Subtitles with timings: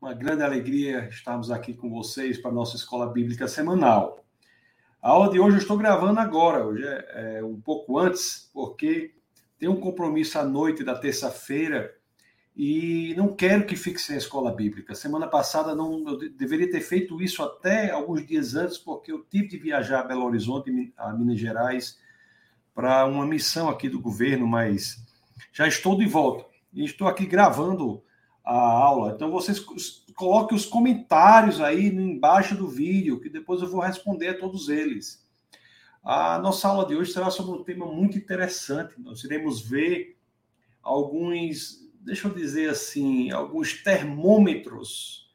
[0.00, 4.24] uma grande alegria estarmos aqui com vocês para a nossa escola bíblica semanal.
[5.02, 9.14] A aula de hoje eu estou gravando agora, hoje é, é um pouco antes, porque
[9.58, 11.94] tem um compromisso à noite da terça-feira
[12.56, 14.94] e não quero que fique sem a escola bíblica.
[14.94, 19.48] Semana passada não, eu deveria ter feito isso até alguns dias antes, porque eu tive
[19.48, 21.98] de viajar a Belo Horizonte, a Minas Gerais,
[22.74, 25.04] para uma missão aqui do governo, mas
[25.52, 28.02] já estou de volta e estou aqui gravando
[28.44, 29.12] a aula.
[29.14, 29.60] Então vocês
[30.14, 35.24] coloquem os comentários aí embaixo do vídeo, que depois eu vou responder a todos eles.
[36.02, 38.94] A nossa aula de hoje será sobre um tema muito interessante.
[38.98, 40.16] Nós iremos ver
[40.82, 45.30] alguns, deixa eu dizer assim, alguns termômetros,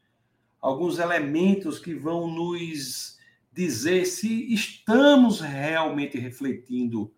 [0.60, 3.16] alguns elementos que vão nos
[3.52, 7.12] dizer se estamos realmente refletindo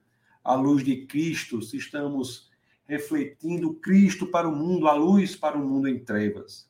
[0.44, 2.47] a luz de Cristo, se estamos
[2.88, 6.68] refletindo Cristo para o mundo, a luz para o mundo em trevas.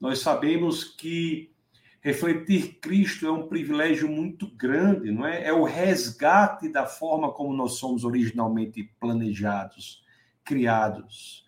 [0.00, 1.52] Nós sabemos que
[2.00, 5.46] refletir Cristo é um privilégio muito grande, não é?
[5.46, 10.02] É o resgate da forma como nós somos originalmente planejados,
[10.42, 11.46] criados.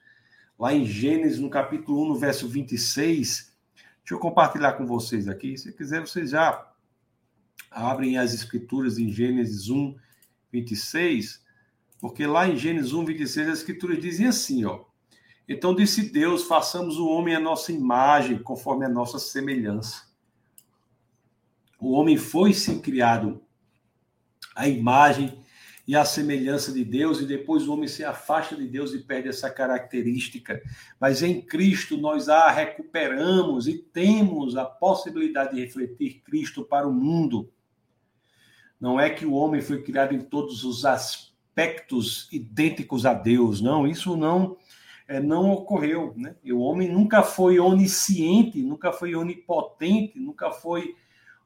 [0.56, 3.56] Lá em Gênesis, no capítulo 1, no verso 26,
[3.98, 5.56] deixa eu compartilhar com vocês aqui.
[5.56, 6.70] Se quiser, vocês já
[7.70, 9.96] abrem as escrituras em Gênesis 1,
[10.52, 11.43] 26.
[12.05, 14.84] Porque lá em Gênesis 1, 26, as escrituras dizem assim, ó.
[15.48, 20.02] Então disse Deus: façamos o homem a nossa imagem, conforme a nossa semelhança.
[21.80, 23.41] O homem foi sim criado
[24.55, 25.42] à imagem
[25.88, 29.30] e à semelhança de Deus, e depois o homem se afasta de Deus e perde
[29.30, 30.62] essa característica.
[31.00, 36.92] Mas em Cristo nós a recuperamos e temos a possibilidade de refletir Cristo para o
[36.92, 37.50] mundo.
[38.78, 43.60] Não é que o homem foi criado em todos os aspectos aspectos idênticos a Deus.
[43.60, 44.56] Não, isso não
[45.06, 46.12] é, não ocorreu.
[46.16, 46.34] Né?
[46.42, 50.96] E o homem nunca foi onisciente, nunca foi onipotente, nunca foi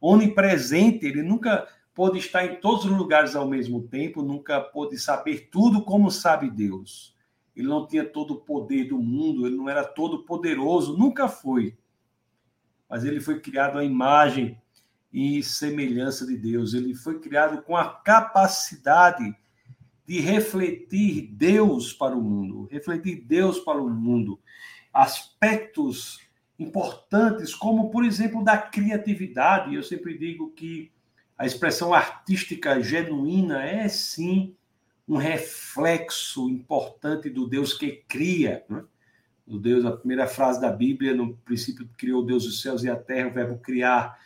[0.00, 5.48] onipresente, ele nunca pôde estar em todos os lugares ao mesmo tempo, nunca pôde saber
[5.50, 7.14] tudo como sabe Deus.
[7.54, 11.76] Ele não tinha todo o poder do mundo, ele não era todo poderoso, nunca foi.
[12.88, 14.56] Mas ele foi criado à imagem
[15.12, 16.72] e semelhança de Deus.
[16.72, 19.36] Ele foi criado com a capacidade
[20.08, 24.40] de refletir Deus para o mundo, refletir Deus para o mundo.
[24.90, 26.18] Aspectos
[26.58, 29.74] importantes, como, por exemplo, da criatividade.
[29.74, 30.90] Eu sempre digo que
[31.36, 34.56] a expressão artística genuína é, sim,
[35.06, 38.64] um reflexo importante do Deus que cria.
[38.66, 38.82] Né?
[39.46, 42.96] O Deus, a primeira frase da Bíblia, no princípio criou Deus os céus e a
[42.96, 44.18] terra, o verbo criar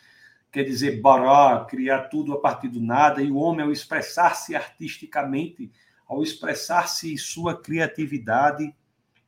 [0.53, 5.71] quer dizer bará, criar tudo a partir do nada, e o homem, ao expressar-se artisticamente,
[6.07, 8.73] ao expressar-se sua criatividade,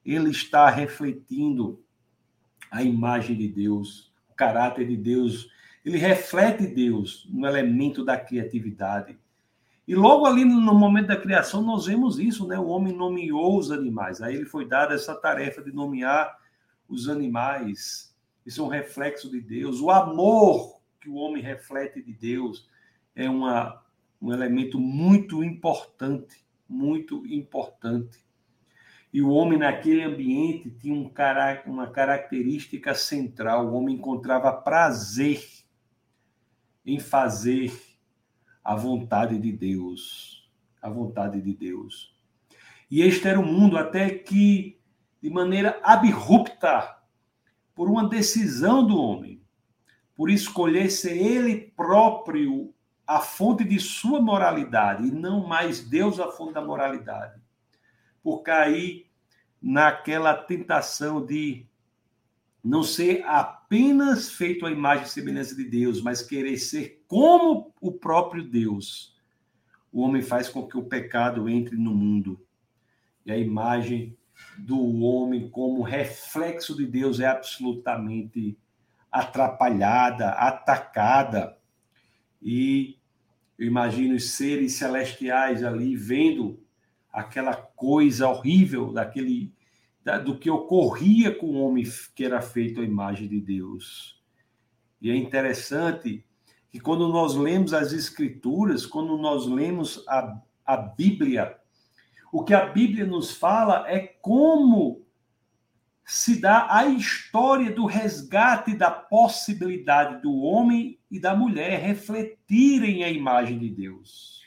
[0.06, 1.84] ele está refletindo
[2.70, 5.50] a imagem de Deus, o caráter de Deus,
[5.84, 9.18] ele reflete Deus no elemento da criatividade.
[9.88, 12.58] E logo ali no momento da criação nós vemos isso, né?
[12.58, 14.22] O homem nomeou os animais.
[14.22, 16.38] Aí ele foi dada essa tarefa de nomear
[16.88, 18.16] os animais.
[18.46, 19.80] Isso é um reflexo de Deus.
[19.80, 20.75] O amor
[21.06, 22.68] que o homem reflete de Deus
[23.16, 23.80] é uma,
[24.20, 28.26] um elemento muito importante, muito importante.
[29.14, 31.12] E o homem naquele ambiente tinha um,
[31.68, 35.48] uma característica central: o homem encontrava prazer
[36.84, 37.72] em fazer
[38.64, 40.50] a vontade de Deus.
[40.82, 42.16] A vontade de Deus.
[42.90, 44.80] E este era o mundo até que,
[45.22, 46.98] de maneira abrupta,
[47.76, 49.45] por uma decisão do homem,
[50.16, 52.74] por escolher ser ele próprio
[53.06, 57.40] a fonte de sua moralidade e não mais Deus a fonte da moralidade,
[58.24, 59.08] por cair
[59.62, 61.68] naquela tentação de
[62.64, 67.92] não ser apenas feito a imagem e semelhança de Deus, mas querer ser como o
[67.92, 69.16] próprio Deus.
[69.92, 72.44] O homem faz com que o pecado entre no mundo.
[73.24, 74.18] E a imagem
[74.58, 78.58] do homem como reflexo de Deus é absolutamente
[79.16, 81.58] atrapalhada, atacada.
[82.42, 83.00] E
[83.58, 86.60] eu imagino os seres celestiais ali vendo
[87.12, 89.54] aquela coisa horrível daquele
[90.24, 91.84] do que ocorria com o homem
[92.14, 94.22] que era feito à imagem de Deus.
[95.02, 96.24] E é interessante
[96.70, 101.58] que quando nós lemos as escrituras, quando nós lemos a, a Bíblia,
[102.32, 105.05] o que a Bíblia nos fala é como
[106.06, 113.10] se dá a história do resgate da possibilidade do homem e da mulher refletirem a
[113.10, 114.44] imagem de Deus.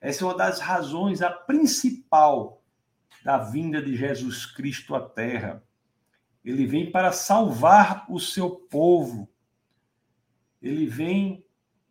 [0.00, 2.60] Essa é uma das razões, a principal,
[3.24, 5.62] da vinda de Jesus Cristo à Terra.
[6.44, 9.30] Ele vem para salvar o seu povo.
[10.60, 11.44] Ele vem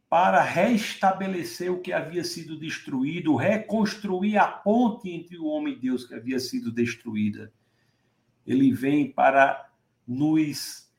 [0.10, 6.06] para restabelecer o que havia sido destruído, reconstruir a ponte entre o homem e Deus
[6.06, 7.54] que havia sido destruída.
[8.46, 9.70] Ele vem para
[10.08, 10.92] nos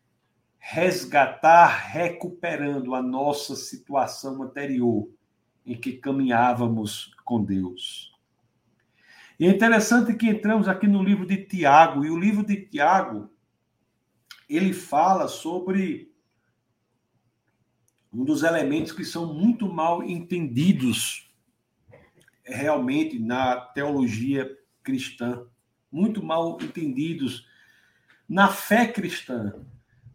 [0.59, 5.11] resgatar, recuperando a nossa situação anterior
[5.67, 8.13] em que caminhávamos com Deus.
[9.39, 13.29] E é interessante que entramos aqui no livro de Tiago, e o livro de Tiago,
[14.49, 16.13] ele fala sobre
[18.13, 21.33] um dos elementos que são muito mal entendidos
[22.45, 24.49] realmente na teologia
[24.83, 25.47] cristã,
[25.93, 27.47] muito mal entendidos
[28.29, 29.55] na fé cristã,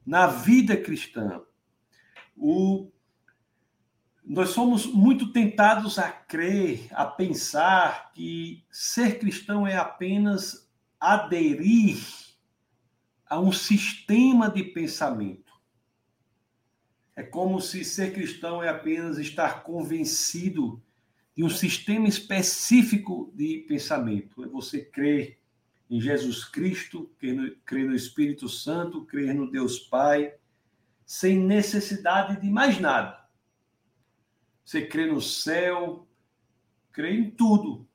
[0.04, 1.42] na vida cristã.
[2.36, 2.92] O,
[4.26, 10.68] nós somos muito tentados a crer, a pensar que ser cristão é apenas
[11.00, 12.00] aderir
[13.30, 15.54] a um sistema de pensamento.
[17.16, 20.82] É como se ser cristão é apenas estar convencido
[21.36, 24.44] de um sistema específico de pensamento.
[24.44, 25.40] É você crer
[25.90, 30.34] em Jesus Cristo, crer no, crer no Espírito Santo, crer no Deus Pai,
[31.06, 33.26] sem necessidade de mais nada.
[34.66, 36.06] Você crê no céu,
[36.92, 37.88] crê em tudo.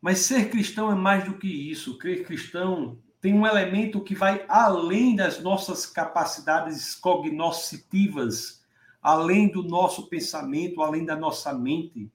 [0.00, 1.98] Mas ser cristão é mais do que isso.
[1.98, 8.62] Crer cristão tem um elemento que vai além das nossas capacidades cognoscitivas,
[9.00, 12.10] além do nosso pensamento, além da nossa mente.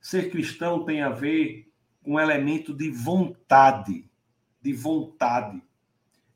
[0.00, 1.71] Ser cristão tem a ver
[2.04, 4.10] um elemento de vontade,
[4.60, 5.62] de vontade.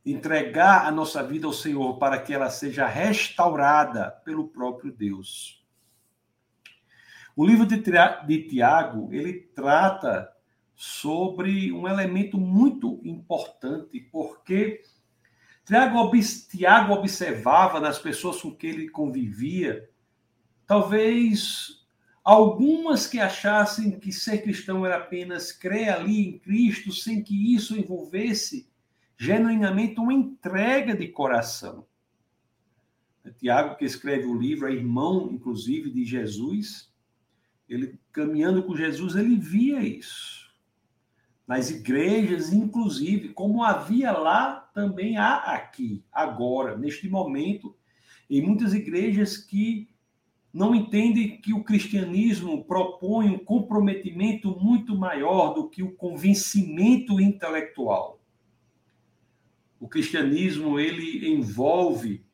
[0.05, 5.65] Entregar a nossa vida ao Senhor para que ela seja restaurada pelo próprio Deus.
[7.35, 10.33] O livro de Tiago, ele trata
[10.75, 14.83] sobre um elemento muito importante, porque
[15.65, 19.91] Tiago, observava nas pessoas com que ele convivia,
[20.67, 21.86] talvez
[22.27, 27.79] algumas que achassem que ser cristão era apenas crer ali em Cristo, sem que isso
[27.79, 28.69] envolvesse
[29.17, 31.87] genuinamente uma entrega de coração.
[33.39, 36.93] Tiago, que escreve o livro, é irmão, inclusive, de Jesus,
[37.69, 40.47] ele caminhando com Jesus, ele via isso
[41.47, 47.77] nas igrejas, inclusive, como havia lá, também há aqui, agora, neste momento,
[48.29, 49.89] em muitas igrejas que
[50.57, 58.19] não entendem que o cristianismo propõe um comprometimento muito maior do que o convencimento intelectual.
[59.79, 62.25] O cristianismo ele envolve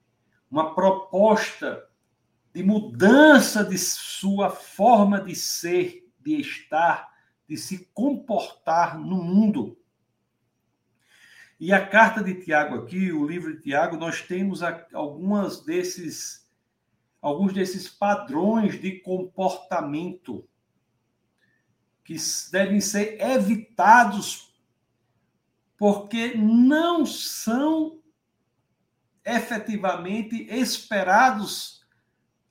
[0.48, 1.84] uma proposta
[2.54, 7.08] de mudança de sua forma de ser, de estar,
[7.48, 9.76] de se comportar no mundo.
[11.58, 16.41] E a carta de Tiago aqui, o livro de Tiago, nós temos algumas desses
[17.22, 20.46] alguns desses padrões de comportamento
[22.04, 22.16] que
[22.50, 24.52] devem ser evitados
[25.78, 28.02] porque não são
[29.24, 31.86] efetivamente esperados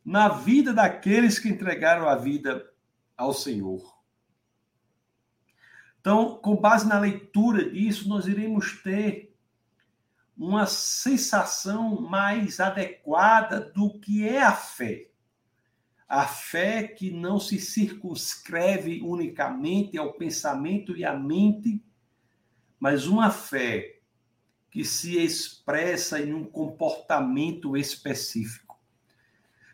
[0.04, 2.72] na vida daqueles que entregaram a vida
[3.16, 4.02] ao Senhor.
[6.00, 9.31] Então, com base na leitura disso, nós iremos ter
[10.38, 15.08] uma sensação mais adequada do que é a fé.
[16.08, 21.82] A fé que não se circunscreve unicamente ao pensamento e à mente,
[22.80, 24.00] mas uma fé
[24.72, 28.80] que se expressa em um comportamento específico.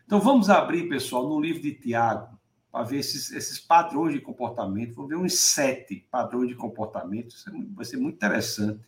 [0.04, 2.38] Então vamos abrir, pessoal, no livro de Tiago,
[2.70, 4.94] para ver esses, esses padrões de comportamento.
[4.94, 7.34] Vamos ver uns sete padrões de comportamento.
[7.46, 8.80] É vai ser muito interessante.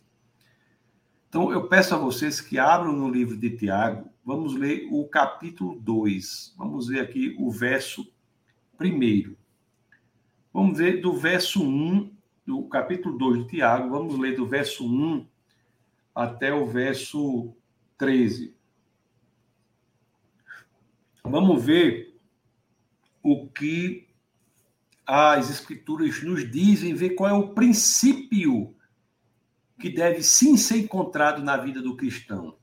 [1.31, 4.09] Então, eu peço a vocês que abram no livro de Tiago.
[4.25, 6.55] Vamos ler o capítulo 2.
[6.57, 8.05] Vamos ver aqui o verso
[8.77, 9.37] primeiro.
[10.51, 12.13] Vamos ver do verso 1,
[12.45, 13.89] do capítulo 2 de Tiago.
[13.89, 15.25] Vamos ler do verso 1
[16.13, 17.55] até o verso
[17.97, 18.53] 13.
[21.23, 22.19] Vamos ver
[23.23, 24.05] o que
[25.07, 28.75] as escrituras nos dizem, ver qual é o princípio
[29.81, 32.57] que deve sim ser encontrado na vida do cristão.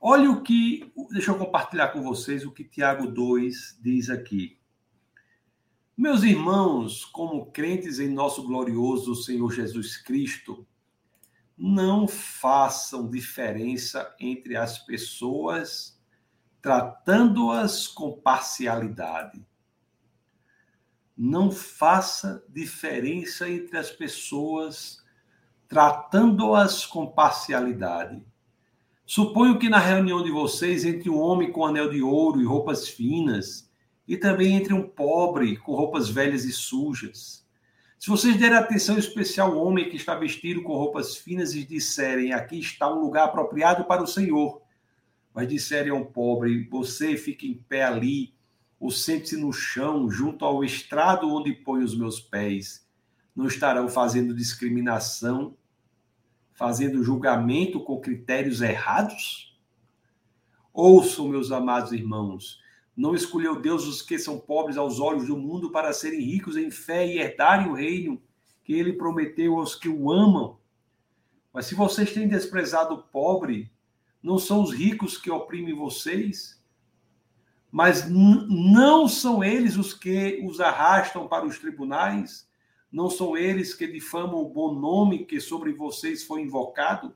[0.00, 4.58] Olha o que, deixa eu compartilhar com vocês o que Tiago 2 diz aqui.
[5.96, 10.66] Meus irmãos, como crentes em nosso glorioso Senhor Jesus Cristo,
[11.56, 15.98] não façam diferença entre as pessoas,
[16.60, 19.42] tratando-as com parcialidade
[21.16, 25.02] não faça diferença entre as pessoas,
[25.68, 28.22] tratando-as com parcialidade.
[29.04, 32.88] Suponho que na reunião de vocês, entre um homem com anel de ouro e roupas
[32.88, 33.70] finas,
[34.06, 37.46] e também entre um pobre com roupas velhas e sujas,
[37.98, 42.32] se vocês derem atenção especial ao homem que está vestido com roupas finas e disserem:
[42.32, 44.62] Aqui está um lugar apropriado para o Senhor,
[45.34, 48.34] mas disserem ao pobre: Você fique em pé ali,
[48.78, 52.85] ou sente-se no chão, junto ao estrado onde põe os meus pés,
[53.36, 55.54] não estarão fazendo discriminação,
[56.54, 59.54] fazendo julgamento com critérios errados?
[60.72, 62.60] Ouçam, meus amados irmãos,
[62.96, 66.70] não escolheu Deus os que são pobres aos olhos do mundo para serem ricos em
[66.70, 68.22] fé e herdarem o reino
[68.64, 70.58] que ele prometeu aos que o amam.
[71.52, 73.70] Mas se vocês têm desprezado o pobre,
[74.22, 76.60] não são os ricos que oprimem vocês,
[77.70, 82.45] mas não são eles os que os arrastam para os tribunais,
[82.96, 87.14] não são eles que difamam o bom nome que sobre vocês foi invocado.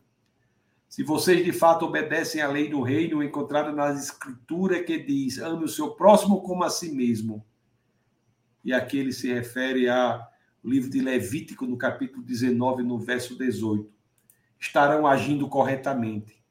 [0.87, 5.65] Se vocês de fato obedecem à lei do reino encontrada na escritura que diz: ame
[5.65, 7.43] o seu próximo como a si mesmo.
[8.63, 10.31] E aqui ele se refere ao
[10.63, 13.91] livro de Levítico, no capítulo 19, no verso 18.
[14.59, 16.45] Estarão agindo corretamente.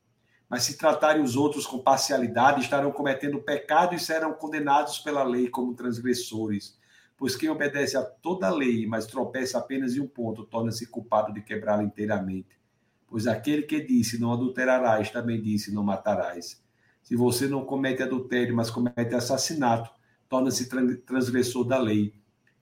[0.50, 5.50] Mas se tratarem os outros com parcialidade, estarão cometendo pecado e serão condenados pela lei
[5.50, 6.79] como transgressores.
[7.20, 11.34] Pois quem obedece a toda a lei, mas tropeça apenas em um ponto, torna-se culpado
[11.34, 12.58] de quebrá-la inteiramente.
[13.06, 16.64] Pois aquele que disse não adulterarás também disse não matarás.
[17.04, 19.92] Se você não comete adultério, mas comete assassinato,
[20.30, 20.70] torna-se
[21.06, 22.14] transgressor da lei.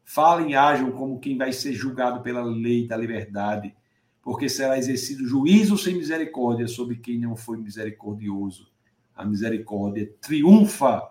[0.03, 3.75] Falem e ajam como quem vai ser julgado pela lei da liberdade,
[4.23, 8.71] porque será exercido juízo sem misericórdia sobre quem não foi misericordioso.
[9.13, 11.07] A misericórdia triunfa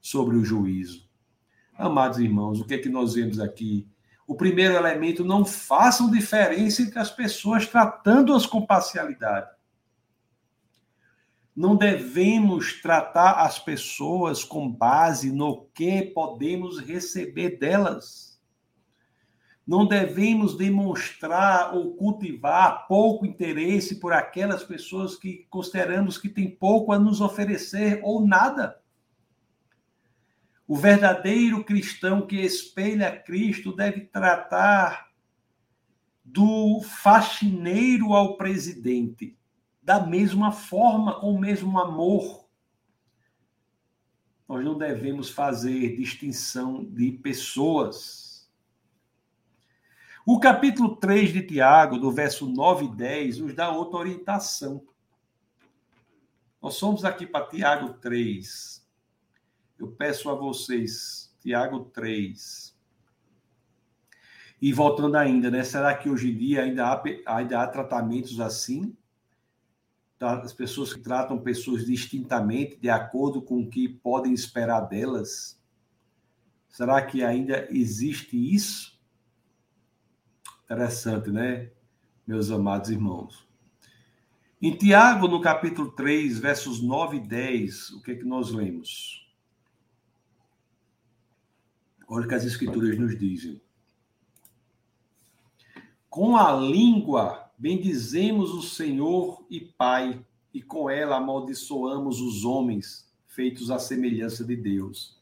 [0.00, 1.09] sobre o juízo.
[1.80, 3.88] Amados irmãos, o que é que nós vemos aqui?
[4.26, 9.48] O primeiro elemento, não façam diferença entre as pessoas, tratando-as com parcialidade.
[11.56, 18.38] Não devemos tratar as pessoas com base no que podemos receber delas.
[19.66, 26.92] Não devemos demonstrar ou cultivar pouco interesse por aquelas pessoas que consideramos que têm pouco
[26.92, 28.79] a nos oferecer ou nada.
[30.70, 35.10] O verdadeiro cristão que espelha Cristo deve tratar
[36.24, 39.36] do faxineiro ao presidente
[39.82, 42.48] da mesma forma, com o mesmo amor.
[44.46, 48.48] Nós não devemos fazer distinção de pessoas.
[50.24, 54.86] O capítulo 3 de Tiago, do verso 9 e 10, nos dá outra orientação.
[56.62, 58.79] Nós somos aqui para Tiago 3,
[59.80, 62.78] eu peço a vocês, Tiago 3.
[64.60, 65.64] E voltando ainda, né?
[65.64, 68.94] Será que hoje em dia ainda há, ainda há tratamentos assim?
[70.18, 75.58] Tá, as pessoas que tratam pessoas distintamente, de acordo com o que podem esperar delas?
[76.68, 79.00] Será que ainda existe isso?
[80.64, 81.70] Interessante, né,
[82.26, 83.48] meus amados irmãos?
[84.60, 89.19] Em Tiago, no capítulo 3, versos 9 e 10, o que é que nós lemos?
[92.12, 93.60] Olha o que as escrituras nos dizem.
[96.08, 100.20] Com a língua bendizemos o Senhor e Pai,
[100.52, 105.16] e com ela amaldiçoamos os homens, feitos à semelhança de Deus.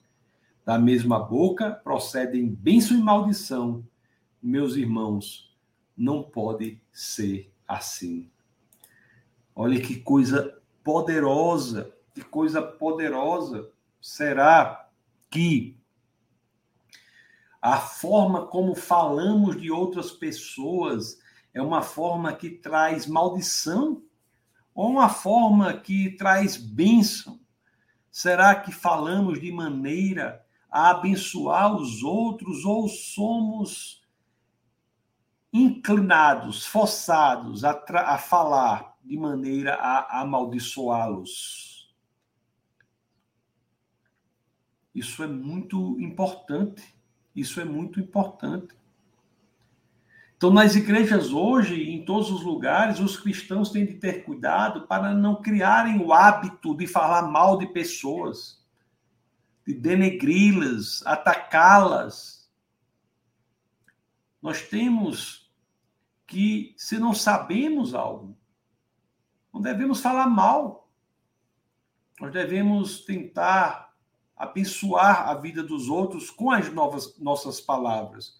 [0.64, 3.84] Da mesma boca procedem bênção e maldição.
[4.42, 5.54] Meus irmãos,
[5.94, 8.30] não pode ser assim.
[9.54, 13.68] Olha que coisa poderosa, que coisa poderosa.
[14.00, 14.88] Será
[15.30, 15.77] que
[17.60, 21.18] a forma como falamos de outras pessoas
[21.52, 24.02] é uma forma que traz maldição
[24.74, 27.40] ou uma forma que traz bênção?
[28.10, 34.02] Será que falamos de maneira a abençoar os outros ou somos
[35.52, 41.92] inclinados, forçados a, a falar de maneira a amaldiçoá-los?
[44.94, 46.97] Isso é muito importante.
[47.38, 48.74] Isso é muito importante.
[50.36, 55.14] Então, nas igrejas hoje, em todos os lugares, os cristãos têm de ter cuidado para
[55.14, 58.64] não criarem o hábito de falar mal de pessoas,
[59.64, 62.50] de denegri-las, atacá-las.
[64.42, 65.52] Nós temos
[66.26, 68.36] que, se não sabemos algo,
[69.52, 70.88] não devemos falar mal.
[72.20, 73.87] Nós devemos tentar
[74.38, 78.38] abençoar a vida dos outros com as novas, nossas palavras.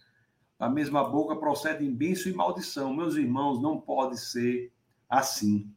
[0.56, 2.94] Da mesma boca procedem bênção e maldição.
[2.94, 4.72] Meus irmãos, não pode ser
[5.08, 5.70] assim.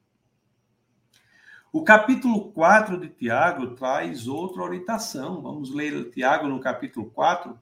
[1.73, 5.41] O capítulo 4 de Tiago traz outra orientação.
[5.41, 7.57] Vamos ler Tiago no capítulo 4.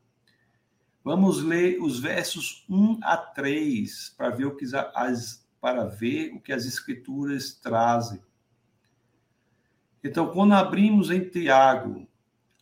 [1.04, 6.42] Vamos ler os versos 1 a 3 para ver o que as, para ver o
[6.42, 8.22] que as escrituras trazem.
[10.04, 12.08] Então, quando abrimos em Tiago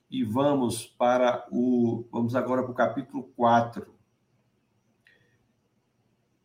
[0.09, 3.95] e vamos para o vamos agora para o capítulo 4.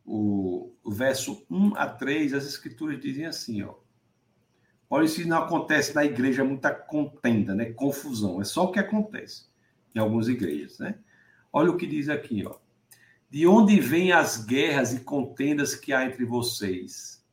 [0.05, 3.75] O, o verso 1 a 3, as escrituras dizem assim, ó:
[4.89, 7.71] Olha, isso não acontece na igreja muita contenda, né?
[7.71, 8.41] Confusão.
[8.41, 9.47] É só o que acontece
[9.95, 10.99] em algumas igrejas, né?
[11.51, 12.55] Olha o que diz aqui, ó.
[13.29, 17.23] De onde vêm as guerras e contendas que há entre vocês?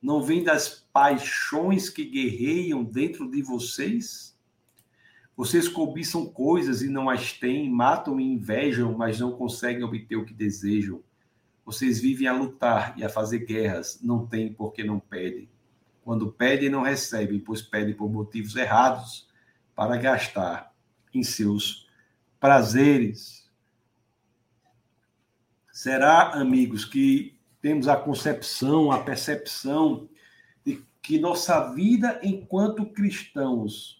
[0.00, 4.29] Não vem das paixões que guerreiam dentro de vocês?
[5.40, 10.26] Vocês cobiçam coisas e não as têm, matam e invejam, mas não conseguem obter o
[10.26, 11.02] que desejam.
[11.64, 15.48] Vocês vivem a lutar e a fazer guerras, não têm porque não pedem.
[16.04, 19.30] Quando pedem, não recebem, pois pedem por motivos errados
[19.74, 20.74] para gastar
[21.14, 21.88] em seus
[22.38, 23.50] prazeres.
[25.72, 30.06] Será, amigos, que temos a concepção, a percepção
[30.62, 33.99] de que nossa vida enquanto cristãos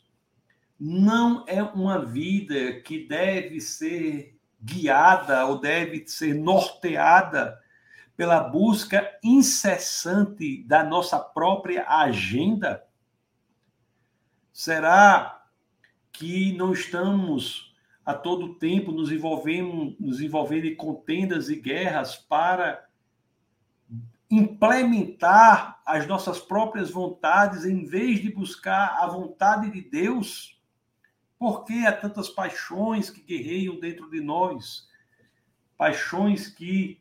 [0.80, 7.60] não é uma vida que deve ser guiada ou deve ser norteada
[8.16, 12.82] pela busca incessante da nossa própria agenda?
[14.50, 15.44] Será
[16.10, 22.86] que não estamos a todo tempo nos envolvendo, nos envolvendo em contendas e guerras para
[24.30, 30.59] implementar as nossas próprias vontades em vez de buscar a vontade de Deus?
[31.40, 34.88] Por que há tantas paixões que guerreiam dentro de nós?
[35.76, 37.00] Paixões que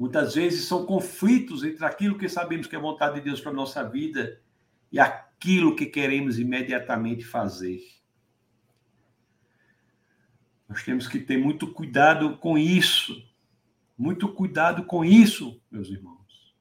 [0.00, 3.54] Muitas vezes são conflitos entre aquilo que sabemos que é vontade de Deus para a
[3.54, 4.40] nossa vida
[4.90, 7.82] e aquilo que queremos imediatamente fazer.
[10.66, 13.14] Nós temos que ter muito cuidado com isso.
[13.98, 16.54] Muito cuidado com isso, meus irmãos.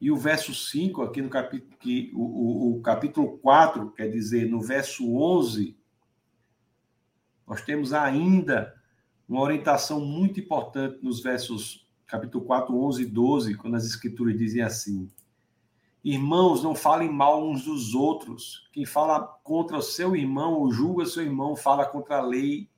[0.00, 4.48] E o verso 5, aqui no capítulo, que, o, o, o capítulo 4, quer dizer,
[4.48, 5.76] no verso 11,
[7.50, 8.72] nós temos ainda
[9.28, 14.62] uma orientação muito importante nos versos capítulo 4, 11 e 12, quando as escrituras dizem
[14.62, 15.10] assim:
[16.04, 18.68] Irmãos, não falem mal uns dos outros.
[18.72, 22.70] Quem fala contra o seu irmão ou julga seu irmão, fala contra a lei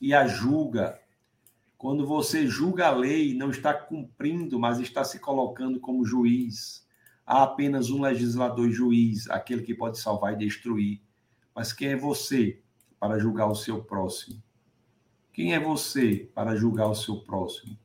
[0.00, 1.00] e a julga.
[1.76, 6.86] Quando você julga a lei, não está cumprindo, mas está se colocando como juiz.
[7.26, 11.02] Há apenas um legislador e juiz, aquele que pode salvar e destruir.
[11.52, 12.62] Mas quem é você
[12.98, 14.42] para julgar o seu próximo?
[15.32, 17.78] Quem é você para julgar o seu próximo?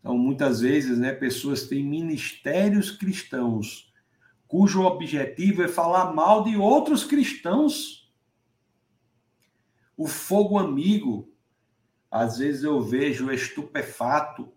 [0.00, 3.88] Então, muitas vezes, né, pessoas têm ministérios cristãos
[4.48, 8.10] cujo objetivo é falar mal de outros cristãos.
[9.94, 11.30] O fogo amigo,
[12.10, 14.50] às vezes eu vejo estupefato,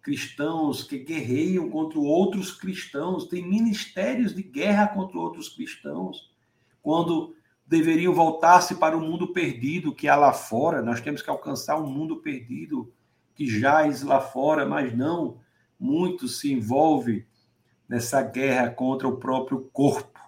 [0.00, 6.34] cristãos que guerreiam contra outros cristãos, têm ministérios de guerra contra outros cristãos,
[6.80, 7.36] quando
[7.68, 11.86] deveriam voltar-se para o mundo perdido que há lá fora, nós temos que alcançar um
[11.86, 12.92] mundo perdido
[13.34, 15.38] que jaz lá fora, mas não
[15.78, 17.26] muito se envolve
[17.88, 20.18] nessa guerra contra o próprio corpo.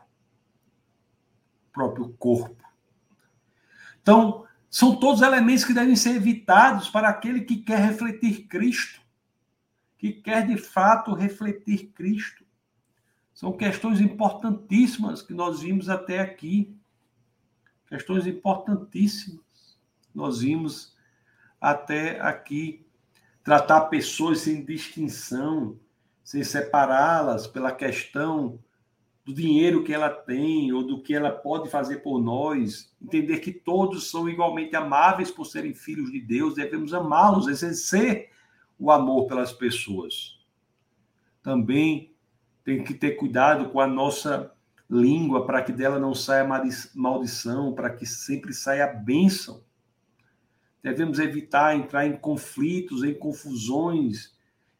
[1.68, 2.62] O próprio corpo.
[4.02, 9.00] Então, são todos elementos que devem ser evitados para aquele que quer refletir Cristo,
[9.98, 12.44] que quer de fato refletir Cristo.
[13.32, 16.76] São questões importantíssimas que nós vimos até aqui.
[17.90, 19.44] Questões importantíssimas.
[20.14, 20.96] Nós vimos
[21.60, 22.86] até aqui
[23.42, 25.76] tratar pessoas sem distinção,
[26.22, 28.58] sem separá-las pela questão
[29.24, 33.52] do dinheiro que ela tem ou do que ela pode fazer por nós, entender que
[33.52, 38.30] todos são igualmente amáveis por serem filhos de Deus, devemos amá-los, exercer
[38.78, 40.38] o amor pelas pessoas.
[41.42, 42.14] Também
[42.64, 44.52] tem que ter cuidado com a nossa
[44.90, 46.48] língua para que dela não saia
[46.94, 49.62] maldição, para que sempre saia bênção.
[50.82, 54.34] Devemos evitar entrar em conflitos, em confusões,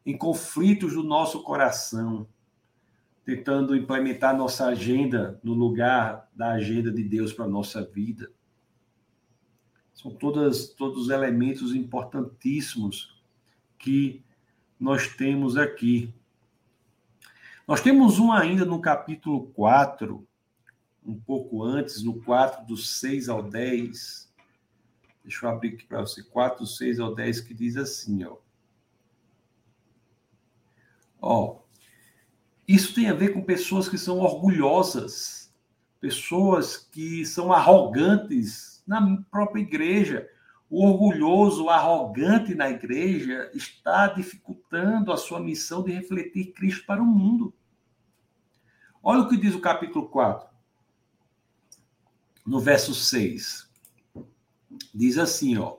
[0.05, 2.27] em conflitos do nosso coração,
[3.23, 8.31] tentando implementar nossa agenda no lugar da agenda de Deus para a nossa vida.
[9.93, 13.21] São todas, todos elementos importantíssimos
[13.77, 14.23] que
[14.79, 16.11] nós temos aqui.
[17.67, 20.27] Nós temos um ainda no capítulo 4,
[21.05, 24.31] um pouco antes, no 4, do 6 ao 10,
[25.23, 26.23] Deixa eu abrir aqui para você.
[26.23, 28.37] 4, 6 ao 10, que diz assim, ó.
[31.21, 31.59] Ó,
[32.67, 35.53] isso tem a ver com pessoas que são orgulhosas,
[35.99, 40.27] pessoas que são arrogantes na própria igreja.
[40.71, 47.03] O orgulhoso, o arrogante na igreja está dificultando a sua missão de refletir Cristo para
[47.03, 47.53] o mundo.
[49.03, 50.47] Olha o que diz o capítulo 4,
[52.47, 53.69] no verso 6.
[54.95, 55.75] Diz assim, ó.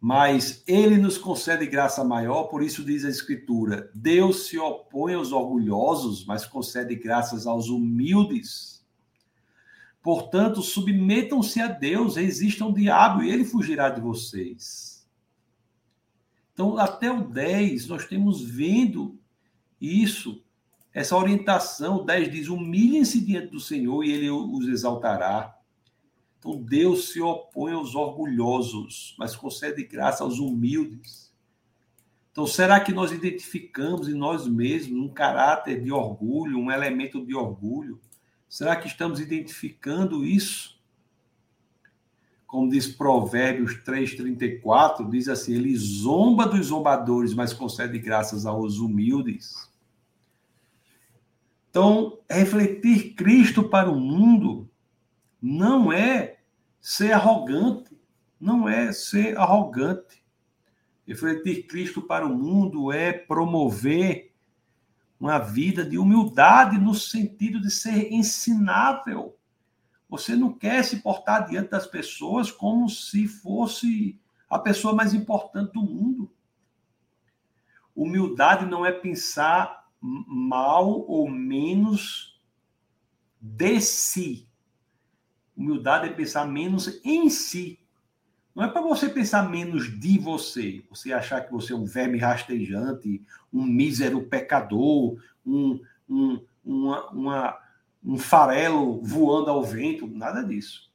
[0.00, 5.30] Mas ele nos concede graça maior, por isso diz a Escritura: Deus se opõe aos
[5.30, 8.71] orgulhosos, mas concede graças aos humildes.
[10.02, 15.06] Portanto, submetam-se a Deus, resistam ao diabo e ele fugirá de vocês.
[16.52, 19.18] Então, até o 10, nós temos vendo
[19.80, 20.44] isso,
[20.92, 21.96] essa orientação.
[21.96, 25.56] O 10 diz: humilhem-se diante do Senhor e ele os exaltará.
[26.42, 31.32] Então Deus se opõe aos orgulhosos, mas concede graça aos humildes.
[32.32, 37.32] Então será que nós identificamos em nós mesmos um caráter de orgulho, um elemento de
[37.32, 38.00] orgulho?
[38.52, 40.78] Será que estamos identificando isso?
[42.46, 49.72] Como diz Provérbios 3:34, diz assim: ele zomba dos zombadores, mas concede graças aos humildes.
[51.70, 54.68] Então, refletir Cristo para o mundo
[55.40, 56.36] não é
[56.78, 57.98] ser arrogante,
[58.38, 60.22] não é ser arrogante.
[61.06, 64.31] Refletir Cristo para o mundo é promover
[65.22, 69.38] uma vida de humildade no sentido de ser ensinável.
[70.08, 75.74] Você não quer se portar diante das pessoas como se fosse a pessoa mais importante
[75.74, 76.34] do mundo.
[77.94, 82.42] Humildade não é pensar mal ou menos
[83.40, 84.48] de si.
[85.56, 87.78] Humildade é pensar menos em si.
[88.54, 92.18] Não é para você pensar menos de você, você achar que você é um verme
[92.18, 97.58] rastejante, um mísero pecador, um, um, uma, uma,
[98.04, 100.92] um farelo voando ao vento, nada disso.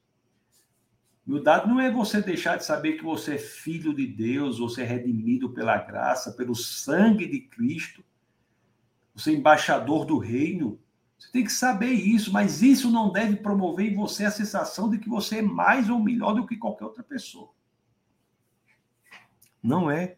[1.27, 4.85] Humildade não é você deixar de saber que você é filho de Deus, você é
[4.85, 8.03] redimido pela graça, pelo sangue de Cristo,
[9.13, 10.79] você é embaixador do reino.
[11.17, 14.99] Você tem que saber isso, mas isso não deve promover em você a sensação de
[14.99, 17.49] que você é mais ou melhor do que qualquer outra pessoa.
[19.61, 20.17] Não é.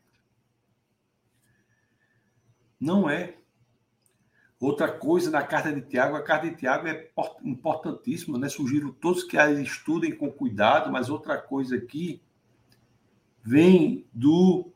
[2.80, 3.36] Não é.
[4.60, 7.10] Outra coisa na carta de Tiago, a carta de Tiago é
[7.44, 8.50] importantíssima, né?
[8.50, 12.22] Sugiro todos que a estudem com cuidado, mas outra coisa aqui
[13.42, 14.70] vem do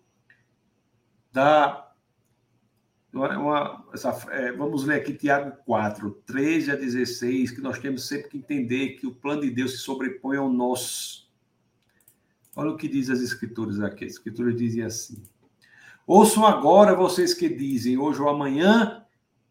[1.34, 1.93] da
[3.14, 8.30] uma, essa, é, vamos ler aqui Tiago 4, 13 a 16, que nós temos sempre
[8.30, 11.30] que entender que o plano de Deus se sobrepõe ao nosso.
[12.56, 14.06] Olha o que diz as escrituras aqui.
[14.06, 15.22] As escrituras dizem assim:
[16.08, 19.06] Ouçam agora vocês que dizem, hoje ou amanhã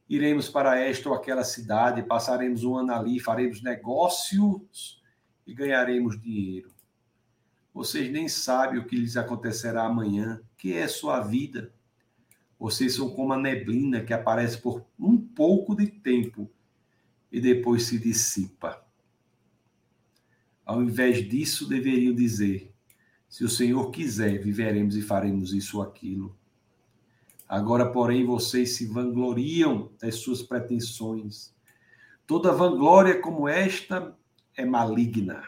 [0.08, 5.00] iremos para esta ou aquela cidade, passaremos um ano ali, faremos negócios
[5.46, 6.70] e ganharemos dinheiro.
[7.72, 11.72] Vocês nem sabem o que lhes acontecerá amanhã, que é sua vida
[12.62, 16.48] vocês são como a neblina que aparece por um pouco de tempo
[17.32, 18.86] e depois se dissipa.
[20.64, 22.72] Ao invés disso, deveriam dizer:
[23.28, 26.38] se o Senhor quiser, viveremos e faremos isso ou aquilo.
[27.48, 31.52] Agora, porém, vocês se vangloriam das suas pretensões.
[32.28, 34.16] Toda vanglória como esta
[34.56, 35.42] é maligna.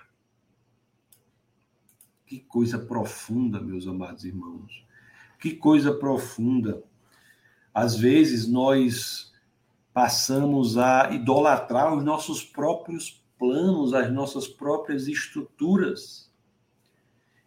[2.27, 4.85] Que coisa profunda, meus amados irmãos.
[5.39, 6.83] Que coisa profunda.
[7.75, 9.33] Às vezes nós
[9.93, 16.31] passamos a idolatrar os nossos próprios planos, as nossas próprias estruturas.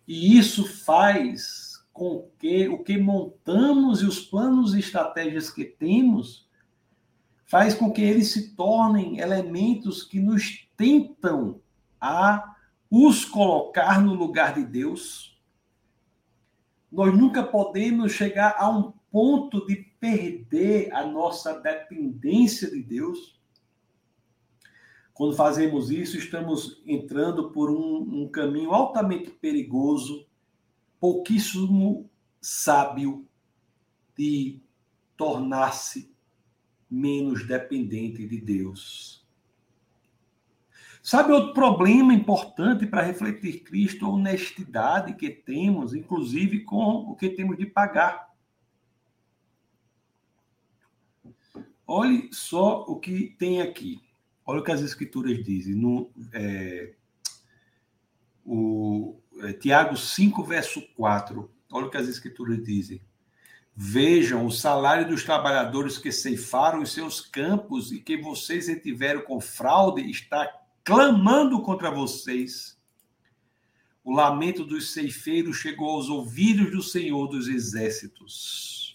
[0.06, 6.48] E isso faz com que o que montamos e os planos e estratégias que temos
[7.46, 11.62] faz com que eles se tornem elementos que nos tentam
[12.00, 12.56] a
[12.92, 15.42] os colocar no lugar de Deus.
[16.92, 23.42] Nós nunca podemos chegar a um ponto de perder a nossa dependência de Deus.
[25.12, 30.28] Quando fazemos isso, estamos entrando por um, um caminho altamente perigoso,
[31.00, 32.08] pouquíssimo
[32.40, 33.28] sábio
[34.16, 34.62] de
[35.18, 36.14] tornar-se
[36.88, 39.26] menos dependente de Deus.
[41.02, 47.30] Sabe outro problema importante para refletir Cristo, a honestidade que temos, inclusive com o que
[47.30, 48.27] temos de pagar.
[51.88, 54.02] Olhe só o que tem aqui.
[54.46, 55.74] Olha o que as escrituras dizem.
[55.74, 56.94] No, é,
[58.46, 61.50] o é, Tiago 5, verso 4.
[61.72, 63.02] Olha o que as escrituras dizem.
[63.74, 69.40] Vejam o salário dos trabalhadores que ceifaram os seus campos e que vocês retiveram com
[69.40, 70.52] fraude está
[70.84, 72.78] clamando contra vocês.
[74.04, 78.87] O lamento dos ceifeiros chegou aos ouvidos do Senhor dos Exércitos.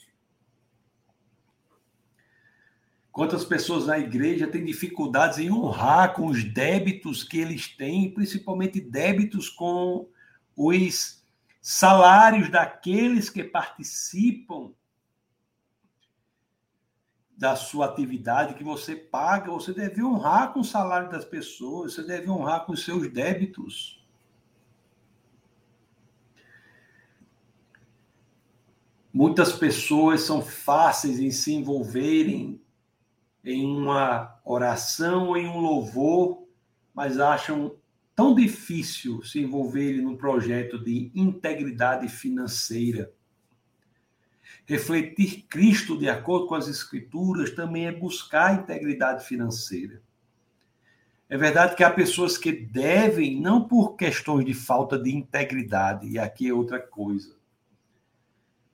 [3.12, 8.80] Quantas pessoas na igreja têm dificuldades em honrar com os débitos que eles têm, principalmente
[8.80, 10.08] débitos com
[10.56, 11.22] os
[11.60, 14.72] salários daqueles que participam
[17.36, 22.02] da sua atividade que você paga, você deve honrar com o salário das pessoas, você
[22.02, 24.02] deve honrar com os seus débitos.
[29.12, 32.61] Muitas pessoas são fáceis em se envolverem
[33.44, 36.46] em uma oração, em um louvor,
[36.94, 37.74] mas acham
[38.14, 43.12] tão difícil se envolverem num projeto de integridade financeira.
[44.64, 50.00] Refletir Cristo de acordo com as Escrituras também é buscar integridade financeira.
[51.28, 56.18] É verdade que há pessoas que devem, não por questões de falta de integridade, e
[56.18, 57.34] aqui é outra coisa,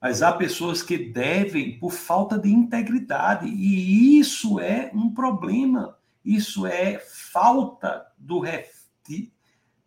[0.01, 5.99] mas há pessoas que devem por falta de integridade, e isso é um problema.
[6.25, 8.43] Isso é falta do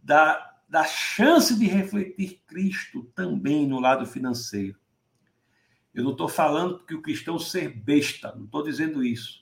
[0.02, 4.80] da, da chance de refletir Cristo também no lado financeiro.
[5.94, 9.42] Eu não estou falando que o cristão ser besta, não estou dizendo isso.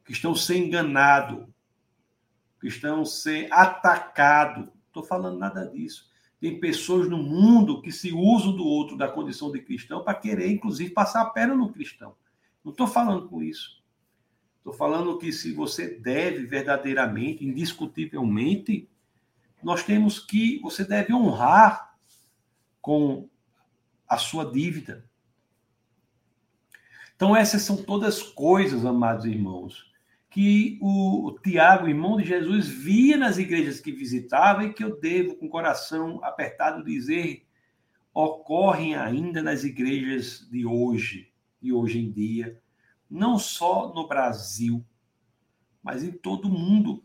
[0.00, 1.52] O cristão ser enganado,
[2.56, 6.08] o cristão ser atacado, não estou falando nada disso.
[6.40, 10.50] Tem pessoas no mundo que se usam do outro da condição de cristão para querer,
[10.50, 12.14] inclusive, passar a perna no cristão.
[12.62, 13.82] Não estou falando com isso.
[14.58, 18.88] Estou falando que se você deve verdadeiramente, indiscutivelmente,
[19.62, 21.96] nós temos que, você deve honrar
[22.80, 23.28] com
[24.08, 25.08] a sua dívida.
[27.16, 29.93] Então, essas são todas coisas, amados irmãos,
[30.34, 35.36] que o Tiago, irmão de Jesus, via nas igrejas que visitava e que eu devo,
[35.36, 37.46] com o coração apertado, dizer,
[38.12, 42.60] ocorrem ainda nas igrejas de hoje, e hoje em dia,
[43.08, 44.84] não só no Brasil,
[45.80, 47.00] mas em todo o mundo.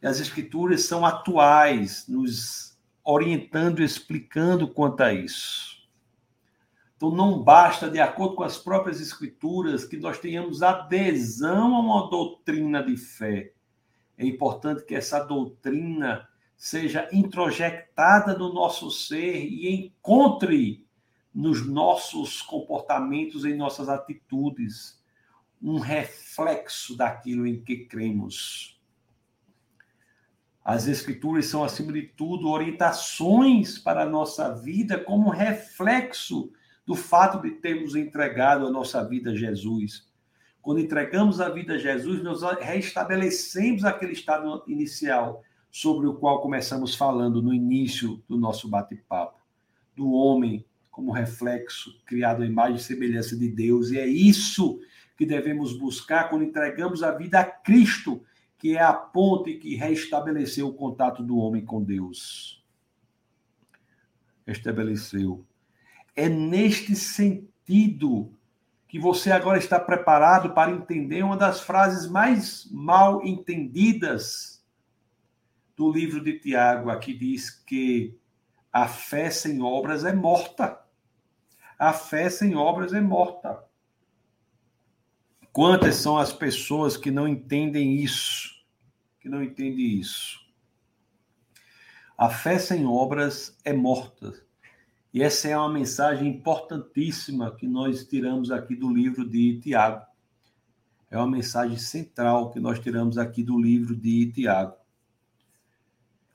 [0.00, 5.79] E as escrituras são atuais, nos orientando explicando quanto a isso.
[7.00, 12.10] Então, não basta, de acordo com as próprias Escrituras, que nós tenhamos adesão a uma
[12.10, 13.54] doutrina de fé.
[14.18, 20.86] É importante que essa doutrina seja introjectada no nosso ser e encontre
[21.34, 25.02] nos nossos comportamentos, em nossas atitudes,
[25.62, 28.78] um reflexo daquilo em que cremos.
[30.62, 36.52] As Escrituras são, acima de tudo, orientações para a nossa vida como reflexo
[36.86, 40.08] do fato de termos entregado a nossa vida a Jesus.
[40.62, 46.94] Quando entregamos a vida a Jesus, nós restabelecemos aquele estado inicial sobre o qual começamos
[46.94, 49.40] falando no início do nosso bate-papo,
[49.96, 53.90] do homem como reflexo, criado à imagem e semelhança de Deus.
[53.90, 54.80] E é isso
[55.16, 58.22] que devemos buscar quando entregamos a vida a Cristo,
[58.58, 62.62] que é a ponte que restabeleceu o contato do homem com Deus.
[64.46, 65.46] Restabeleceu.
[66.20, 68.30] É neste sentido
[68.86, 74.62] que você agora está preparado para entender uma das frases mais mal entendidas
[75.74, 76.90] do livro de Tiago.
[76.90, 78.14] Aqui diz que
[78.70, 80.84] a fé sem obras é morta.
[81.78, 83.64] A fé sem obras é morta.
[85.50, 88.62] Quantas são as pessoas que não entendem isso?
[89.20, 90.38] Que não entendem isso.
[92.14, 94.49] A fé sem obras é morta.
[95.12, 100.06] E essa é uma mensagem importantíssima que nós tiramos aqui do livro de Tiago.
[101.10, 104.76] É uma mensagem central que nós tiramos aqui do livro de Tiago.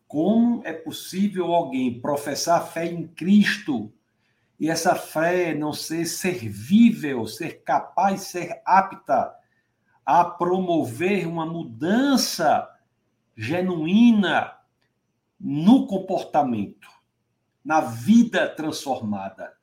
[0.07, 3.91] Como é possível alguém professar fé em Cristo
[4.59, 9.33] e essa fé não ser servível, ser capaz, ser apta
[10.05, 12.69] a promover uma mudança
[13.38, 14.53] genuína
[15.39, 16.94] no comportamento?
[17.65, 19.58] Na vida transformada.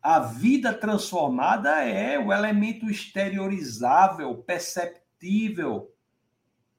[0.00, 5.92] A vida transformada é o elemento exteriorizável, perceptível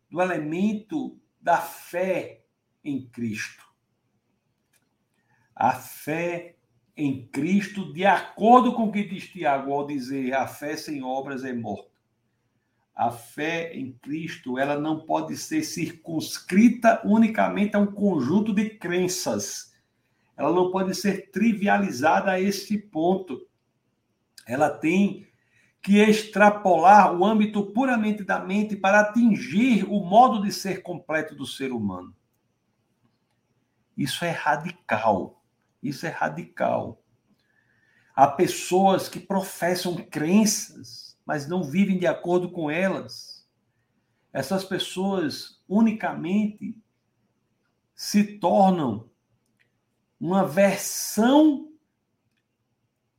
[0.09, 2.45] do elemento da fé
[2.81, 3.61] em Cristo.
[5.53, 6.55] A fé
[6.95, 11.43] em Cristo, de acordo com o que diz Tiago ao dizer a fé sem obras
[11.43, 11.89] é morta.
[12.95, 19.68] A fé em Cristo, ela não pode ser circunscrita unicamente a um conjunto de crenças
[20.39, 23.45] ela não pode ser trivializada a esse ponto.
[24.47, 25.27] Ela tem
[25.81, 31.45] que extrapolar o âmbito puramente da mente para atingir o modo de ser completo do
[31.45, 32.15] ser humano.
[33.97, 35.43] Isso é radical.
[35.83, 37.03] Isso é radical.
[38.15, 43.45] Há pessoas que professam crenças, mas não vivem de acordo com elas.
[44.31, 46.77] Essas pessoas unicamente
[47.93, 49.08] se tornam
[50.19, 51.71] uma versão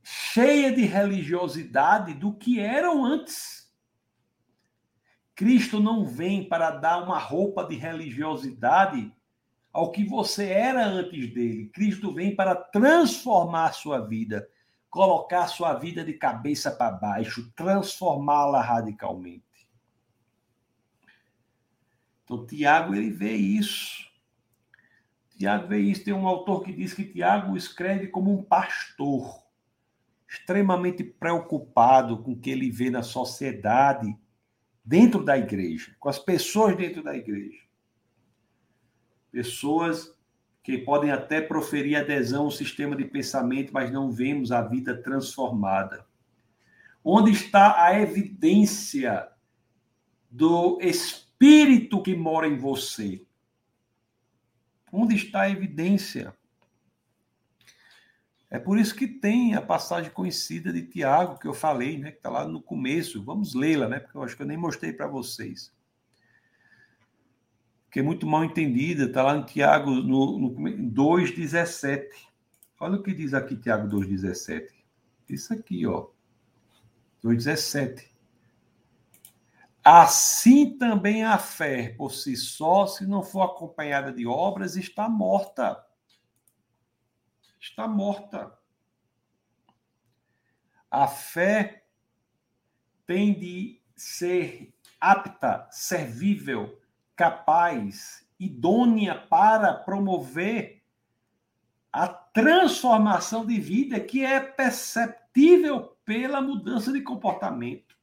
[0.03, 3.71] cheia de religiosidade do que eram antes.
[5.33, 9.11] Cristo não vem para dar uma roupa de religiosidade
[9.73, 11.69] ao que você era antes dele.
[11.69, 14.47] Cristo vem para transformar a sua vida,
[14.89, 19.45] colocar a sua vida de cabeça para baixo, transformá-la radicalmente.
[22.23, 24.10] Então, Tiago, ele vê isso.
[25.41, 26.03] Tiago vê isso.
[26.03, 29.43] Tem um autor que diz que Tiago escreve como um pastor,
[30.29, 34.15] extremamente preocupado com o que ele vê na sociedade,
[34.85, 37.59] dentro da igreja, com as pessoas dentro da igreja.
[39.31, 40.15] Pessoas
[40.61, 46.05] que podem até proferir adesão ao sistema de pensamento, mas não vemos a vida transformada.
[47.03, 49.27] Onde está a evidência
[50.29, 53.25] do espírito que mora em você?
[54.91, 56.33] Onde está a evidência?
[58.49, 62.17] É por isso que tem a passagem conhecida de Tiago, que eu falei, né, que
[62.17, 63.23] está lá no começo.
[63.23, 65.71] Vamos lê-la, né, porque eu acho que eu nem mostrei para vocês
[67.91, 72.07] que é muito mal entendida, está lá em Tiago no, no 2,17.
[72.79, 74.69] Olha o que diz aqui Tiago 2,17.
[75.29, 76.07] Isso aqui, ó.
[77.21, 78.05] 2,17.
[79.83, 85.83] Assim também a fé, por si só, se não for acompanhada de obras, está morta.
[87.59, 88.55] Está morta.
[90.89, 91.85] A fé
[93.07, 96.79] tem de ser apta, servível,
[97.15, 100.83] capaz, idônea para promover
[101.91, 108.00] a transformação de vida que é perceptível pela mudança de comportamento.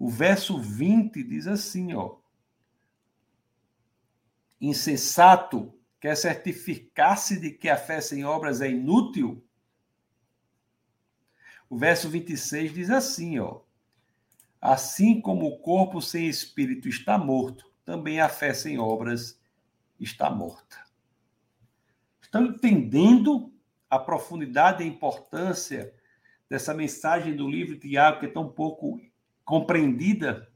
[0.00, 2.16] O verso 20 diz assim, ó:
[4.58, 9.44] Insensato quer certificar-se de que a fé sem obras é inútil?
[11.68, 13.60] O verso 26 diz assim, ó:
[14.58, 19.38] Assim como o corpo sem espírito está morto, também a fé sem obras
[20.00, 20.82] está morta.
[22.22, 23.52] Estão entendendo
[23.90, 25.94] a profundidade e a importância
[26.48, 28.98] dessa mensagem do livro de Tiago, que é tão pouco
[29.50, 30.48] compreendida?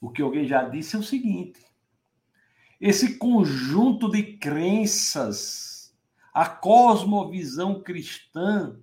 [0.00, 1.60] O que alguém já disse é o seguinte:
[2.80, 5.92] esse conjunto de crenças,
[6.32, 8.80] a cosmovisão cristã,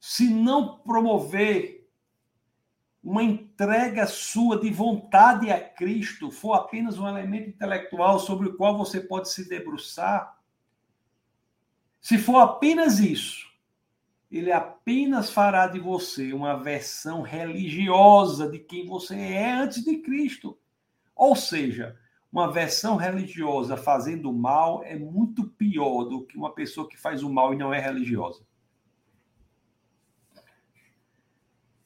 [0.00, 1.88] se não promover
[3.00, 8.76] uma entrega sua de vontade a Cristo, for apenas um elemento intelectual sobre o qual
[8.76, 10.36] você pode se debruçar,
[12.00, 13.46] se for apenas isso,
[14.36, 20.58] ele apenas fará de você uma versão religiosa de quem você é antes de Cristo.
[21.14, 21.98] Ou seja,
[22.30, 27.32] uma versão religiosa fazendo mal é muito pior do que uma pessoa que faz o
[27.32, 28.44] mal e não é religiosa.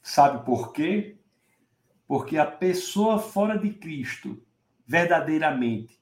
[0.03, 1.19] Sabe por quê?
[2.07, 4.43] Porque a pessoa fora de Cristo,
[4.85, 6.01] verdadeiramente,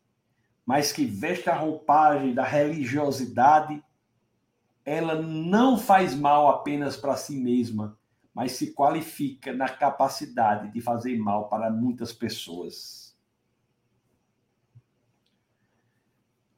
[0.64, 3.82] mas que veste a roupagem da religiosidade,
[4.88, 7.98] ela não faz mal apenas para si mesma,
[8.32, 13.14] mas se qualifica na capacidade de fazer mal para muitas pessoas.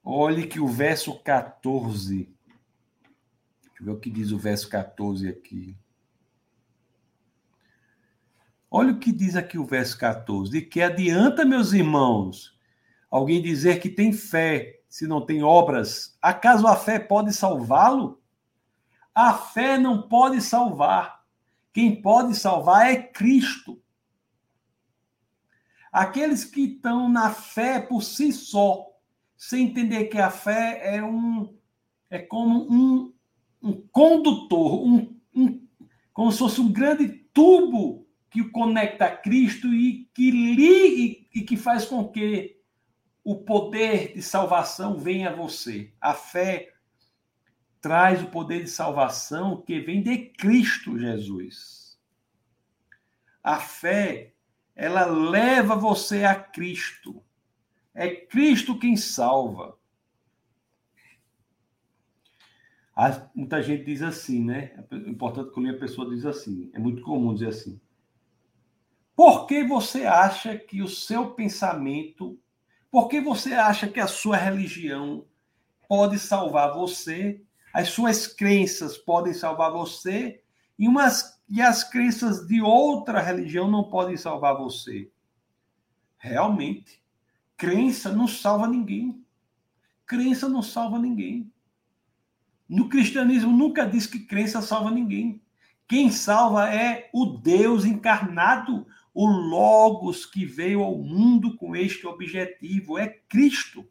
[0.04, 2.32] Olhe que o verso 14.
[3.62, 5.76] Deixa eu ver o que diz o verso 14 aqui.
[8.70, 12.56] Olha o que diz aqui o verso 14: de que adianta, meus irmãos,
[13.10, 16.16] alguém dizer que tem fé se não tem obras?
[16.22, 18.19] Acaso a fé pode salvá-lo?
[19.14, 21.24] A fé não pode salvar.
[21.72, 23.80] Quem pode salvar é Cristo.
[25.92, 28.86] Aqueles que estão na fé por si só,
[29.36, 31.56] sem entender que a fé é um
[32.08, 33.12] é como um,
[33.62, 35.66] um condutor, um, um,
[36.12, 41.56] como se fosse um grande tubo que conecta a Cristo e que ligue e que
[41.56, 42.60] faz com que
[43.22, 45.92] o poder de salvação venha a você.
[46.00, 46.72] A fé
[47.80, 51.98] traz o poder de salvação que vem de Cristo Jesus.
[53.42, 54.34] A fé,
[54.74, 57.22] ela leva você a Cristo.
[57.94, 59.78] É Cristo quem salva.
[63.34, 64.84] Muita gente diz assim, né?
[64.90, 66.70] É importante que a pessoa diz assim.
[66.74, 67.80] É muito comum dizer assim.
[69.16, 72.38] Por que você acha que o seu pensamento,
[72.90, 75.26] por que você acha que a sua religião
[75.88, 77.42] pode salvar você,
[77.72, 80.42] as suas crenças podem salvar você,
[80.78, 85.10] e, umas, e as crenças de outra religião não podem salvar você?
[86.18, 87.02] Realmente,
[87.56, 89.24] crença não salva ninguém.
[90.06, 91.52] Crença não salva ninguém.
[92.68, 95.42] No cristianismo nunca diz que crença salva ninguém.
[95.88, 102.96] Quem salva é o Deus encarnado, o Logos que veio ao mundo com este objetivo,
[102.96, 103.84] é Cristo.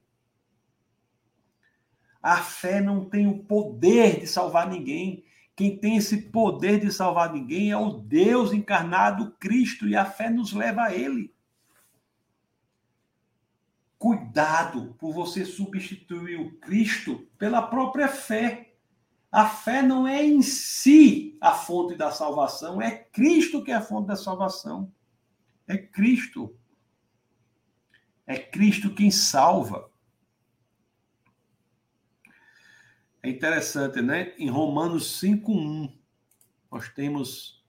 [2.22, 5.24] A fé não tem o poder de salvar ninguém.
[5.56, 10.30] Quem tem esse poder de salvar ninguém é o Deus encarnado, Cristo, e a fé
[10.30, 11.34] nos leva a Ele.
[13.98, 18.74] Cuidado por você substituir o Cristo pela própria fé.
[19.30, 23.82] A fé não é em si a fonte da salvação, é Cristo que é a
[23.82, 24.92] fonte da salvação.
[25.68, 26.56] É Cristo.
[28.26, 29.89] É Cristo quem salva.
[33.22, 34.34] É interessante, né?
[34.38, 35.92] Em Romanos 5:1,
[36.72, 37.64] nós temos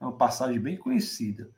[0.00, 1.50] uma passagem bem conhecida.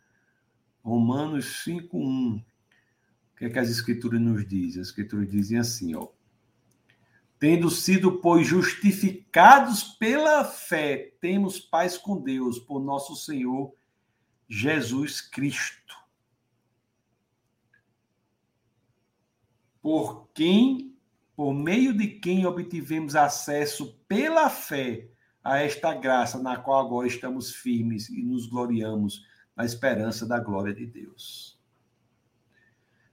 [0.82, 2.38] Romanos 5:1.
[2.38, 4.82] O que é que as escrituras nos dizem?
[4.82, 6.09] As escrituras dizem assim, ó:
[7.38, 13.74] Tendo sido, pois, justificados pela fé, temos paz com Deus, por nosso Senhor
[14.47, 15.97] Jesus Cristo.
[19.80, 20.89] Por quem,
[21.41, 25.09] por meio de quem obtivemos acesso pela fé
[25.43, 29.24] a esta graça na qual agora estamos firmes e nos gloriamos
[29.57, 31.59] na esperança da glória de Deus.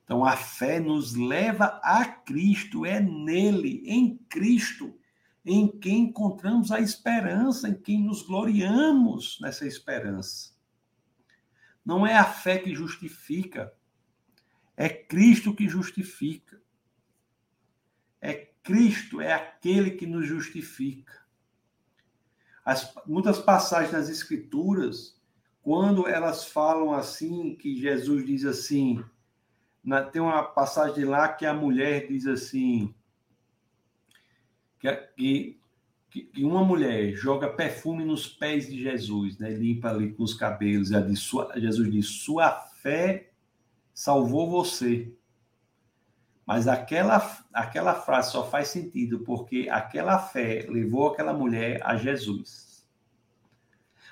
[0.04, 4.94] Então a fé nos leva a Cristo, é nele, em Cristo,
[5.46, 10.52] em quem encontramos a esperança, em quem nos gloriamos nessa esperança.
[11.86, 13.74] Não é a fé que justifica,
[14.76, 16.62] é Cristo que justifica.
[18.68, 21.14] Cristo, é aquele que nos justifica.
[22.66, 25.18] As, muitas passagens nas Escrituras,
[25.62, 29.02] quando elas falam assim, que Jesus diz assim,
[29.82, 32.94] na, tem uma passagem lá que a mulher diz assim:
[34.82, 35.60] que, que,
[36.10, 39.50] que, uma mulher joga perfume nos pés de Jesus, né?
[39.50, 40.92] limpa ali com os cabelos.
[40.92, 43.32] E diz, sua, Jesus diz: Sua fé
[43.94, 45.10] salvou você.
[46.48, 52.88] Mas aquela, aquela frase só faz sentido porque aquela fé levou aquela mulher a Jesus.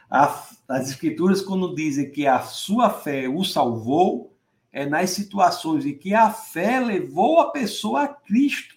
[0.10, 0.26] A,
[0.68, 4.38] as escrituras, quando dizem que a sua fé o salvou,
[4.70, 8.76] é nas situações em que a fé levou a pessoa a Cristo.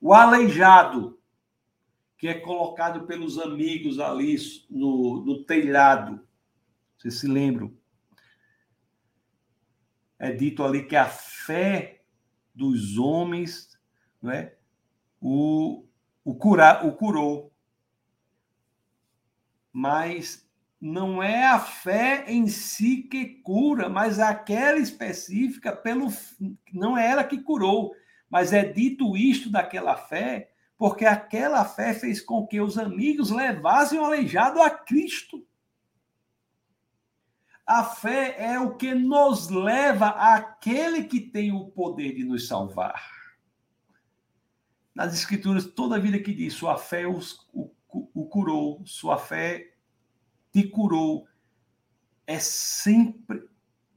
[0.00, 1.18] O aleijado,
[2.16, 4.36] que é colocado pelos amigos ali
[4.70, 6.20] no, no telhado,
[6.96, 7.76] vocês se lembram?
[10.18, 12.00] É dito ali que a fé
[12.54, 13.78] dos homens
[14.20, 14.54] não é,
[15.20, 15.84] o,
[16.24, 17.52] o, cura, o curou.
[19.72, 20.48] Mas
[20.80, 26.08] não é a fé em si que cura, mas aquela específica pelo
[26.72, 27.94] não é ela que curou,
[28.30, 33.98] mas é dito isto daquela fé, porque aquela fé fez com que os amigos levassem
[33.98, 35.44] o aleijado a Cristo.
[37.68, 43.12] A fé é o que nos leva àquele que tem o poder de nos salvar.
[44.94, 47.20] Nas Escrituras, toda a vida que diz, sua fé o,
[47.52, 47.70] o,
[48.14, 49.74] o curou, sua fé
[50.50, 51.28] te curou,
[52.26, 53.46] é sempre,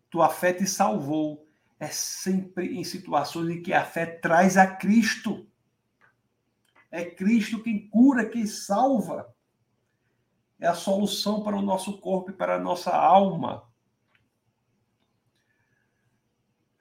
[0.10, 1.48] tua fé te salvou,
[1.80, 5.48] é sempre em situações em que a fé traz a Cristo.
[6.92, 9.31] É Cristo quem cura, quem salva.
[10.62, 13.68] É a solução para o nosso corpo e para a nossa alma.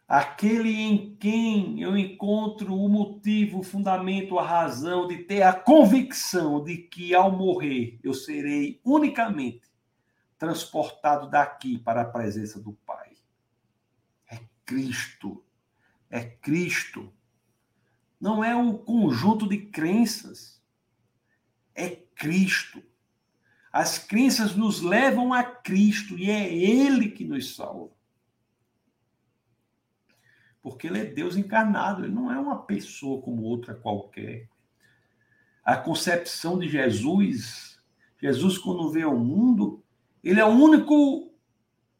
[0.06, 6.62] Aquele em quem eu encontro o motivo, o fundamento, a razão de ter a convicção
[6.62, 9.70] de que ao morrer eu serei unicamente
[10.36, 13.12] transportado daqui para a presença do Pai.
[14.30, 15.42] É Cristo.
[16.10, 17.10] É Cristo.
[18.20, 20.62] Não é um conjunto de crenças.
[21.74, 22.89] É Cristo.
[23.72, 27.90] As crenças nos levam a Cristo e é Ele que nos salva
[30.62, 34.48] porque ele é Deus encarnado, ele não é uma pessoa como outra qualquer.
[35.64, 37.80] A concepção de Jesus,
[38.20, 39.82] Jesus quando veio ao mundo,
[40.22, 41.32] ele é o único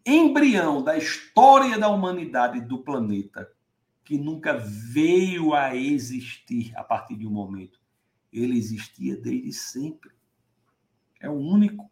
[0.04, 3.50] embrião da história da humanidade do planeta
[4.04, 7.80] que nunca veio a existir a partir de um momento.
[8.32, 10.10] Ele existia desde sempre.
[11.20, 11.90] É o único.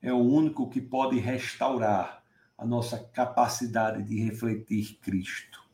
[0.00, 2.22] É o único que pode restaurar
[2.56, 5.64] a nossa capacidade de refletir Cristo.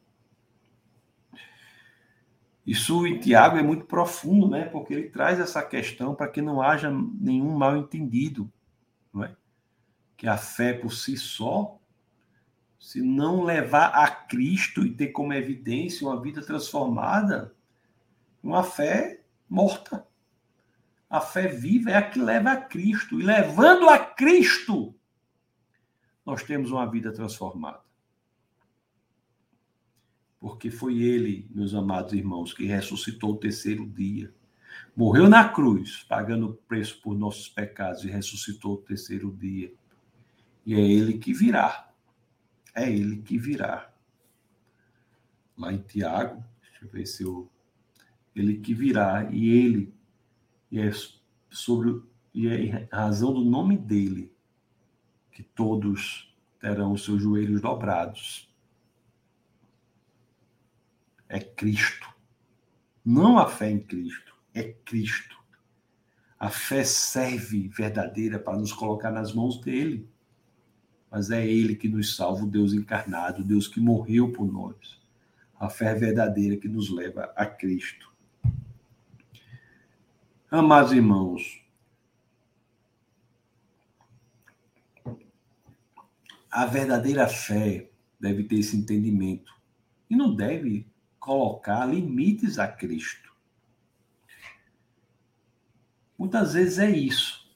[2.67, 4.65] Isso em Tiago é muito profundo, né?
[4.65, 8.51] Porque ele traz essa questão para que não haja nenhum mal entendido,
[9.13, 9.37] não é?
[10.17, 11.79] Que a fé por si só,
[12.79, 17.55] se não levar a Cristo e ter como evidência uma vida transformada,
[18.43, 20.07] uma fé morta.
[21.11, 23.21] A fé viva é a que leva a Cristo.
[23.21, 24.95] E levando a Cristo,
[26.25, 27.83] nós temos uma vida transformada.
[30.39, 34.33] Porque foi Ele, meus amados irmãos, que ressuscitou o terceiro dia.
[34.95, 39.75] Morreu na cruz, pagando o preço por nossos pecados, e ressuscitou o terceiro dia.
[40.65, 41.93] E é Ele que virá.
[42.73, 43.93] É Ele que virá.
[45.59, 47.51] Lá em Tiago, deixa eu ver se eu.
[48.35, 50.00] Ele que virá, e Ele
[50.71, 50.91] e é
[51.51, 52.03] sobre
[52.33, 54.33] e é em razão do nome dele
[55.33, 58.49] que todos terão os seus joelhos dobrados.
[61.29, 62.09] É Cristo.
[63.05, 65.39] Não a fé em Cristo, é Cristo.
[66.39, 70.09] A fé serve verdadeira para nos colocar nas mãos dele.
[71.11, 75.01] Mas é ele que nos salva, o Deus encarnado, o Deus que morreu por nós.
[75.59, 78.10] A fé verdadeira que nos leva a Cristo.
[80.53, 81.63] Amados irmãos,
[86.51, 87.89] a verdadeira fé
[88.19, 89.55] deve ter esse entendimento
[90.11, 90.89] e não deve
[91.21, 93.33] colocar limites a Cristo.
[96.19, 97.49] Muitas vezes é isso.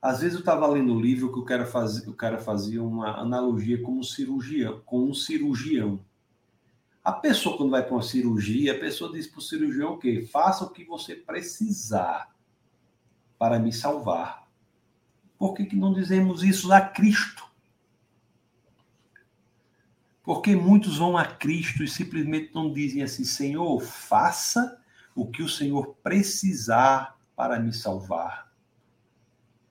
[0.00, 3.20] Às vezes eu estava lendo um livro que o cara, fazia, o cara fazia uma
[3.20, 6.05] analogia como um cirurgião, com um cirurgião.
[7.06, 10.28] A pessoa, quando vai para uma cirurgia, a pessoa diz para o cirurgião o quê?
[10.28, 12.34] Faça o que você precisar
[13.38, 14.48] para me salvar.
[15.38, 17.48] Por que, que não dizemos isso a Cristo?
[20.24, 24.82] Porque muitos vão a Cristo e simplesmente não dizem assim: Senhor, faça
[25.14, 28.50] o que o Senhor precisar para me salvar.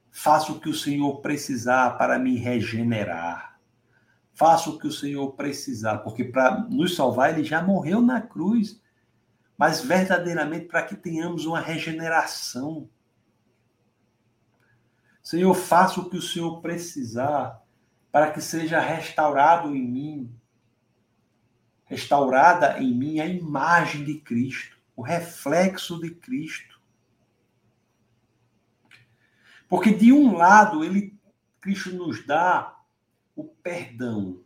[0.09, 3.54] Faça o que o Senhor precisar para me regenerar.
[4.35, 8.81] Faça o que o Senhor precisar, porque para nos salvar ele já morreu na cruz,
[9.57, 12.89] mas verdadeiramente para que tenhamos uma regeneração.
[15.23, 17.63] Senhor, faça o que o Senhor precisar
[18.11, 20.35] para que seja restaurado em mim,
[21.85, 26.77] restaurada em mim a imagem de Cristo, o reflexo de Cristo.
[29.69, 31.17] Porque de um lado ele
[31.61, 32.74] Cristo nos dá
[33.35, 34.41] o perdão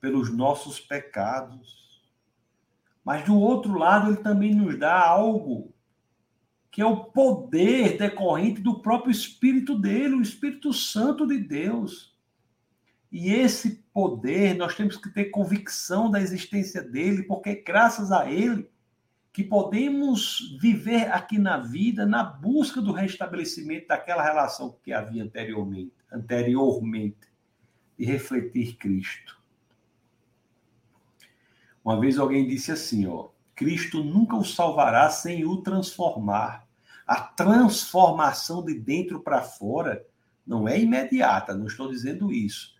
[0.00, 2.04] pelos nossos pecados.
[3.04, 5.74] Mas do outro lado, ele também nos dá algo
[6.70, 12.14] que é o poder decorrente do próprio Espírito dele, o Espírito Santo de Deus.
[13.10, 18.30] E esse poder, nós temos que ter convicção da existência dele, porque é graças a
[18.30, 18.68] ele
[19.32, 25.92] que podemos viver aqui na vida na busca do restabelecimento daquela relação que havia anteriormente,
[26.12, 27.35] anteriormente
[27.98, 29.40] e refletir Cristo.
[31.84, 36.66] Uma vez alguém disse assim, ó, Cristo nunca o salvará sem o transformar.
[37.06, 40.04] A transformação de dentro para fora
[40.46, 42.74] não é imediata, não estou dizendo isso.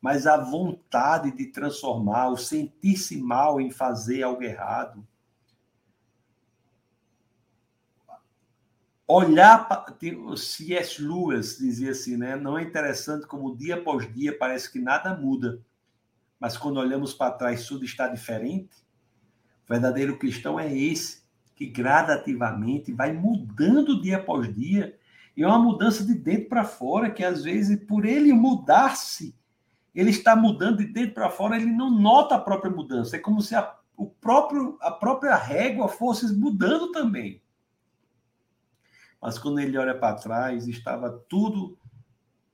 [0.00, 5.06] Mas a vontade de transformar, o sentir-se mal em fazer algo errado,
[9.12, 9.94] olhar para
[10.36, 11.02] C.S.
[11.02, 12.36] Lewis dizia assim, né?
[12.36, 15.60] Não é interessante como dia após dia parece que nada muda,
[16.38, 18.74] mas quando olhamos para trás tudo está diferente.
[19.64, 21.22] O verdadeiro cristão é esse
[21.54, 24.96] que gradativamente vai mudando dia após dia
[25.36, 29.34] e é uma mudança de dentro para fora que às vezes por ele mudar-se
[29.94, 33.16] ele está mudando de dentro para fora, ele não nota a própria mudança.
[33.16, 37.42] É como se a, o próprio, a própria régua fosse mudando também.
[39.20, 41.76] Mas quando ele olha para trás, estava tudo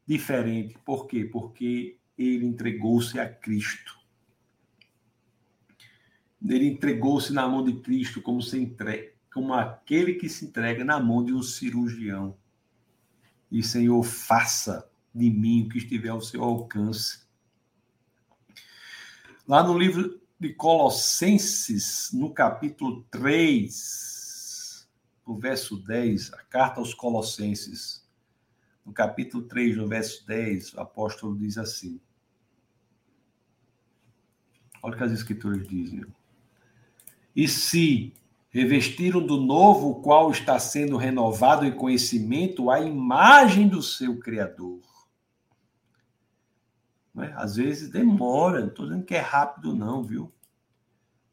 [0.06, 0.76] diferente.
[0.84, 1.24] Por quê?
[1.24, 3.96] Porque ele entregou-se a Cristo.
[6.44, 10.98] Ele entregou-se na mão de Cristo como, se entrega, como aquele que se entrega na
[11.00, 12.36] mão de um cirurgião.
[13.50, 17.24] E, Senhor, faça de mim o que estiver ao seu alcance.
[19.46, 24.05] Lá no livro de Colossenses, no capítulo 3,
[25.26, 28.06] no verso 10, a carta aos Colossenses,
[28.84, 32.00] no capítulo 3, no verso 10, o apóstolo diz assim:
[34.82, 36.04] Olha o que as escrituras dizem.
[37.34, 38.14] E se
[38.50, 44.80] revestiram do novo, o qual está sendo renovado em conhecimento, a imagem do seu Criador.
[47.18, 47.32] É?
[47.34, 50.32] Às vezes demora, não estou dizendo que é rápido, não, viu?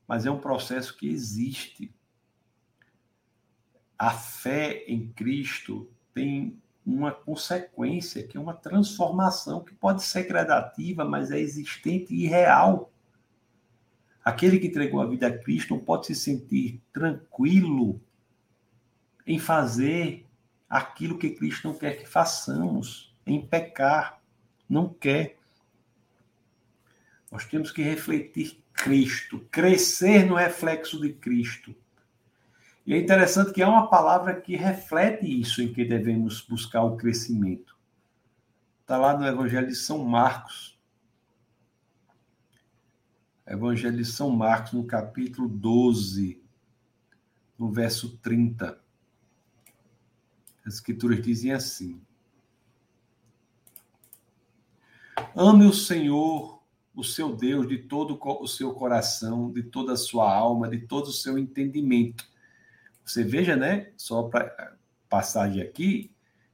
[0.07, 1.92] Mas é um processo que existe.
[3.97, 11.05] A fé em Cristo tem uma consequência, que é uma transformação que pode ser gradativa,
[11.05, 12.91] mas é existente e real.
[14.23, 18.01] Aquele que entregou a vida a Cristo não pode se sentir tranquilo
[19.25, 20.25] em fazer
[20.69, 24.21] aquilo que Cristo não quer que façamos, em pecar.
[24.67, 25.37] Não quer.
[27.31, 31.75] Nós temos que refletir Cristo, crescer no reflexo de Cristo.
[32.85, 36.97] E é interessante que é uma palavra que reflete isso em que devemos buscar o
[36.97, 37.77] crescimento.
[38.81, 40.77] Está lá no Evangelho de São Marcos.
[43.47, 46.41] Evangelho de São Marcos, no capítulo 12,
[47.57, 48.77] no verso 30.
[50.65, 52.01] As escrituras dizem assim:
[55.35, 56.61] Ame o Senhor
[56.95, 61.07] o seu Deus de todo o seu coração, de toda a sua alma, de todo
[61.07, 62.32] o seu entendimento.
[63.03, 63.91] Você veja, né?
[63.97, 64.75] Só para
[65.09, 66.13] passagem aqui,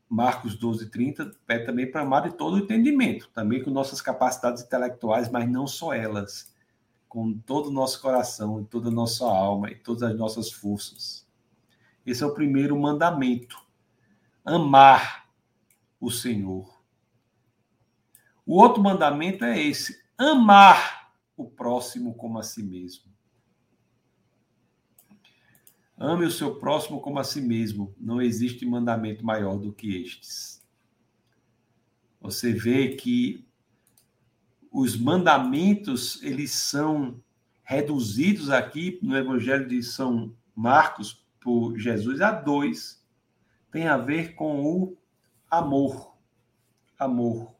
[0.09, 4.63] Marcos 12, 30, pede também para amar de todo o entendimento, também com nossas capacidades
[4.63, 6.53] intelectuais, mas não só elas,
[7.07, 11.27] com todo o nosso coração, toda a nossa alma e todas as nossas forças.
[12.05, 13.63] Esse é o primeiro mandamento.
[14.43, 15.29] Amar
[15.99, 16.81] o Senhor.
[18.45, 23.03] O outro mandamento é esse: amar o próximo como a si mesmo.
[25.99, 27.93] Ame o seu próximo como a si mesmo.
[27.99, 30.63] Não existe mandamento maior do que estes.
[32.21, 33.45] Você vê que
[34.71, 37.21] os mandamentos eles são
[37.63, 43.05] reduzidos aqui no Evangelho de São Marcos por Jesus a dois.
[43.69, 44.97] Tem a ver com o
[45.51, 46.15] amor.
[46.97, 47.53] Amor.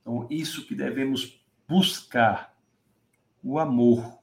[0.00, 2.56] Então, isso que devemos buscar,
[3.42, 4.19] o amor,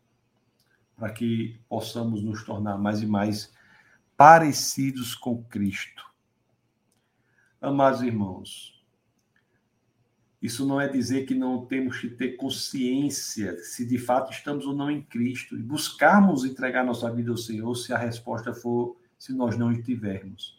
[0.97, 3.53] para que possamos nos tornar mais e mais
[4.17, 6.03] parecidos com Cristo.
[7.61, 8.83] Amados irmãos,
[10.41, 14.73] isso não é dizer que não temos que ter consciência se de fato estamos ou
[14.73, 19.33] não em Cristo e buscarmos entregar nossa vida ao Senhor se a resposta for se
[19.33, 20.57] nós não estivermos.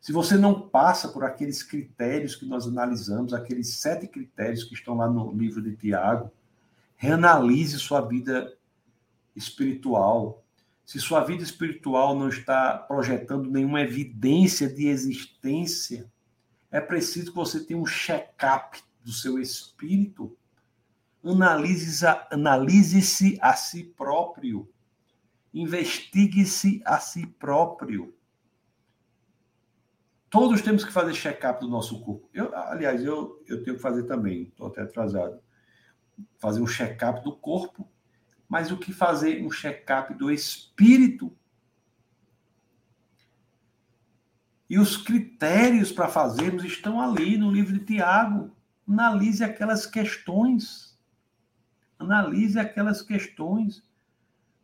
[0.00, 4.96] Se você não passa por aqueles critérios que nós analisamos, aqueles sete critérios que estão
[4.96, 6.30] lá no livro de Tiago,
[6.96, 8.52] reanalise sua vida
[9.34, 10.44] espiritual.
[10.84, 16.10] Se sua vida espiritual não está projetando nenhuma evidência de existência,
[16.70, 20.36] é preciso que você tenha um check-up do seu espírito.
[21.24, 24.68] Analise-se analise a si próprio.
[25.52, 28.14] Investigue-se a si próprio.
[30.30, 32.26] Todos temos que fazer check-up do nosso corpo.
[32.32, 35.38] Eu, aliás, eu, eu tenho que fazer também, estou até atrasado.
[36.38, 37.86] Fazer um check-up do corpo,
[38.52, 41.34] mas o que fazer um check-up do espírito?
[44.68, 48.54] E os critérios para fazermos estão ali no livro de Tiago.
[48.86, 51.00] Analise aquelas questões.
[51.98, 53.82] Analise aquelas questões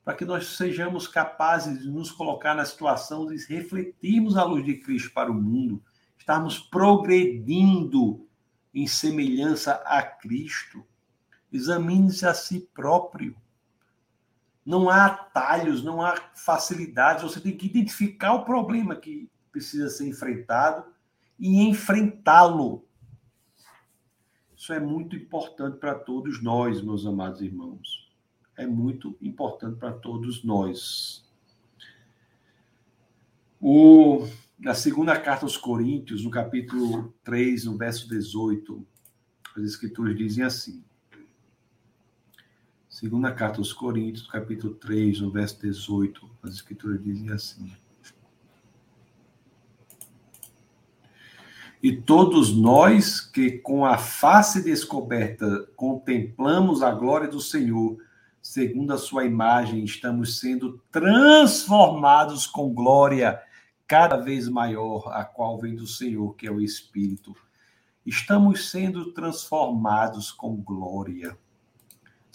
[0.05, 4.75] para que nós sejamos capazes de nos colocar na situação de refletirmos a luz de
[4.75, 5.83] Cristo para o mundo,
[6.19, 8.29] estarmos progredindo
[8.75, 10.85] em semelhança a Cristo.
[11.51, 13.35] Examine-se a si próprio.
[14.69, 20.07] Não há atalhos, não há facilidades, você tem que identificar o problema que precisa ser
[20.07, 20.85] enfrentado
[21.39, 22.85] e enfrentá-lo.
[24.55, 28.09] Isso é muito importante para todos nós, meus amados irmãos
[28.59, 31.25] é muito importante para todos nós.
[33.61, 34.27] O,
[34.59, 38.85] na segunda carta aos Coríntios, no capítulo 3, no verso 18,
[39.57, 40.85] as escrituras dizem assim.
[42.99, 47.73] Segunda carta aos Coríntios, capítulo 3, no verso 18, as escrituras dizem assim.
[51.81, 57.99] E todos nós que com a face descoberta contemplamos a glória do Senhor,
[58.43, 63.41] segundo a sua imagem, estamos sendo transformados com glória
[63.87, 67.33] cada vez maior, a qual vem do Senhor, que é o Espírito.
[68.05, 71.39] Estamos sendo transformados com glória.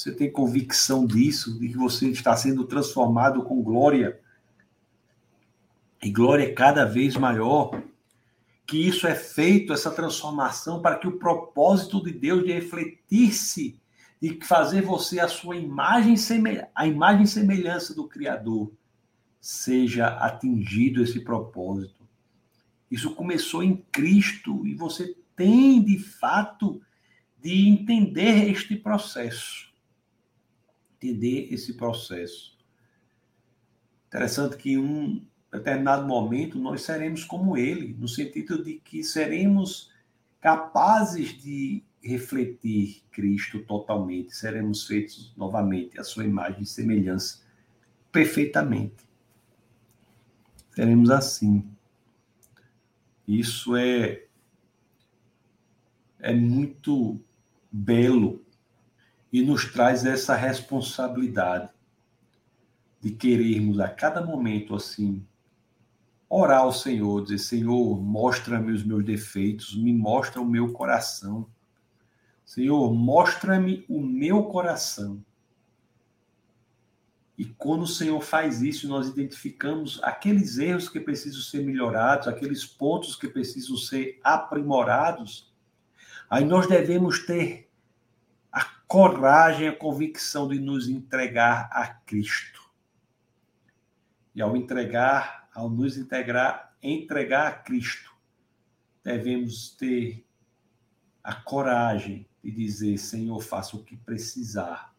[0.03, 4.19] Você tem convicção disso, de que você está sendo transformado com glória?
[6.03, 7.81] E glória cada vez maior.
[8.67, 13.79] Que isso é feito, essa transformação, para que o propósito de Deus de refletir-se
[14.21, 16.15] de fazer você a sua imagem,
[16.75, 18.73] a imagem e semelhança do Criador,
[19.39, 22.03] seja atingido esse propósito.
[22.91, 26.81] Isso começou em Cristo e você tem, de fato,
[27.41, 29.71] de entender este processo.
[31.03, 32.57] Entender esse processo.
[34.07, 39.91] Interessante que em um determinado momento nós seremos como ele, no sentido de que seremos
[40.39, 47.41] capazes de refletir Cristo totalmente, seremos feitos novamente à sua imagem e semelhança
[48.13, 49.03] perfeitamente.
[50.73, 51.69] Seremos assim.
[53.27, 54.25] Isso é
[56.19, 57.19] é muito
[57.69, 58.41] belo
[59.33, 61.69] e nos traz essa responsabilidade
[63.01, 65.25] de querermos a cada momento assim
[66.29, 71.47] orar ao Senhor, dizer: Senhor, mostra-me os meus defeitos, me mostra o meu coração.
[72.45, 75.23] Senhor, mostra-me o meu coração.
[77.35, 82.63] E quando o Senhor faz isso, nós identificamos aqueles erros que precisam ser melhorados, aqueles
[82.65, 85.51] pontos que precisam ser aprimorados.
[86.29, 87.62] Aí nós devemos ter
[88.93, 92.69] coragem, a convicção de nos entregar a Cristo.
[94.35, 98.15] E ao entregar, ao nos integrar, entregar a Cristo,
[99.03, 100.23] devemos ter
[101.23, 104.93] a coragem de dizer: Senhor, faça o que precisar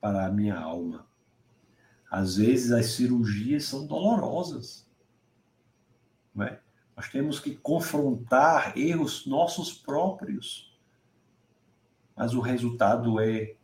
[0.00, 1.06] para a minha alma.
[2.10, 4.90] Às vezes as cirurgias são dolorosas.
[6.34, 6.58] Não é?
[6.96, 10.73] Nós temos que confrontar erros nossos próprios.
[12.16, 13.54] Mas o resultado é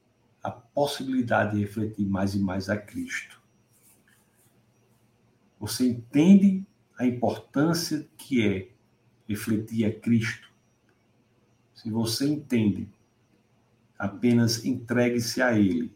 [0.42, 3.40] a possibilidade de refletir mais e mais a Cristo.
[5.58, 6.66] Você entende
[6.98, 8.70] a importância que é
[9.28, 10.50] refletir a Cristo
[11.82, 12.86] se você entende,
[13.98, 15.90] apenas entregue-se a Ele,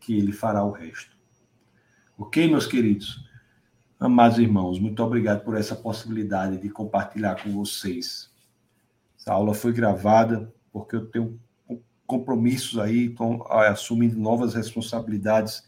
[0.00, 1.16] que Ele fará o resto.
[2.18, 3.24] Ok, meus queridos?
[4.00, 8.34] Amados irmãos, muito obrigado por essa possibilidade de compartilhar com vocês.
[9.16, 11.40] Essa aula foi gravada porque eu tenho
[12.12, 15.66] compromissos aí, estou assumindo novas responsabilidades,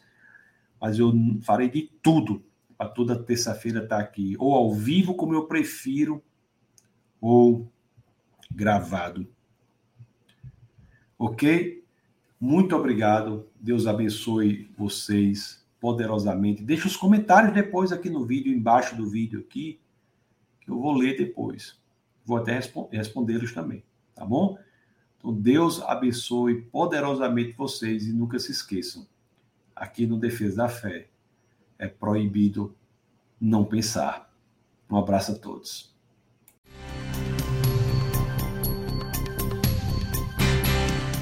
[0.79, 2.45] mas eu farei de tudo
[2.77, 6.23] para toda terça-feira estar aqui, ou ao vivo, como eu prefiro,
[7.19, 7.73] ou
[8.51, 9.27] gravado.
[11.19, 11.83] Ok?
[12.39, 13.49] Muito obrigado.
[13.59, 16.63] Deus abençoe vocês poderosamente.
[16.63, 19.81] Deixe os comentários depois aqui no vídeo, embaixo do vídeo aqui,
[20.61, 21.81] que eu vou ler depois.
[22.23, 23.83] Vou até respondê-los também,
[24.15, 24.59] tá bom?
[25.25, 29.07] Então, Deus abençoe poderosamente vocês e nunca se esqueçam.
[29.75, 31.07] Aqui no Defesa da Fé
[31.79, 32.75] é proibido
[33.41, 34.31] não pensar.
[34.89, 35.95] Um abraço a todos.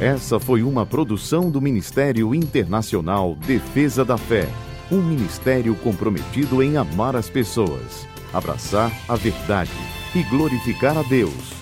[0.00, 4.48] Essa foi uma produção do Ministério Internacional Defesa da Fé,
[4.90, 9.70] um ministério comprometido em amar as pessoas, abraçar a verdade
[10.12, 11.61] e glorificar a Deus.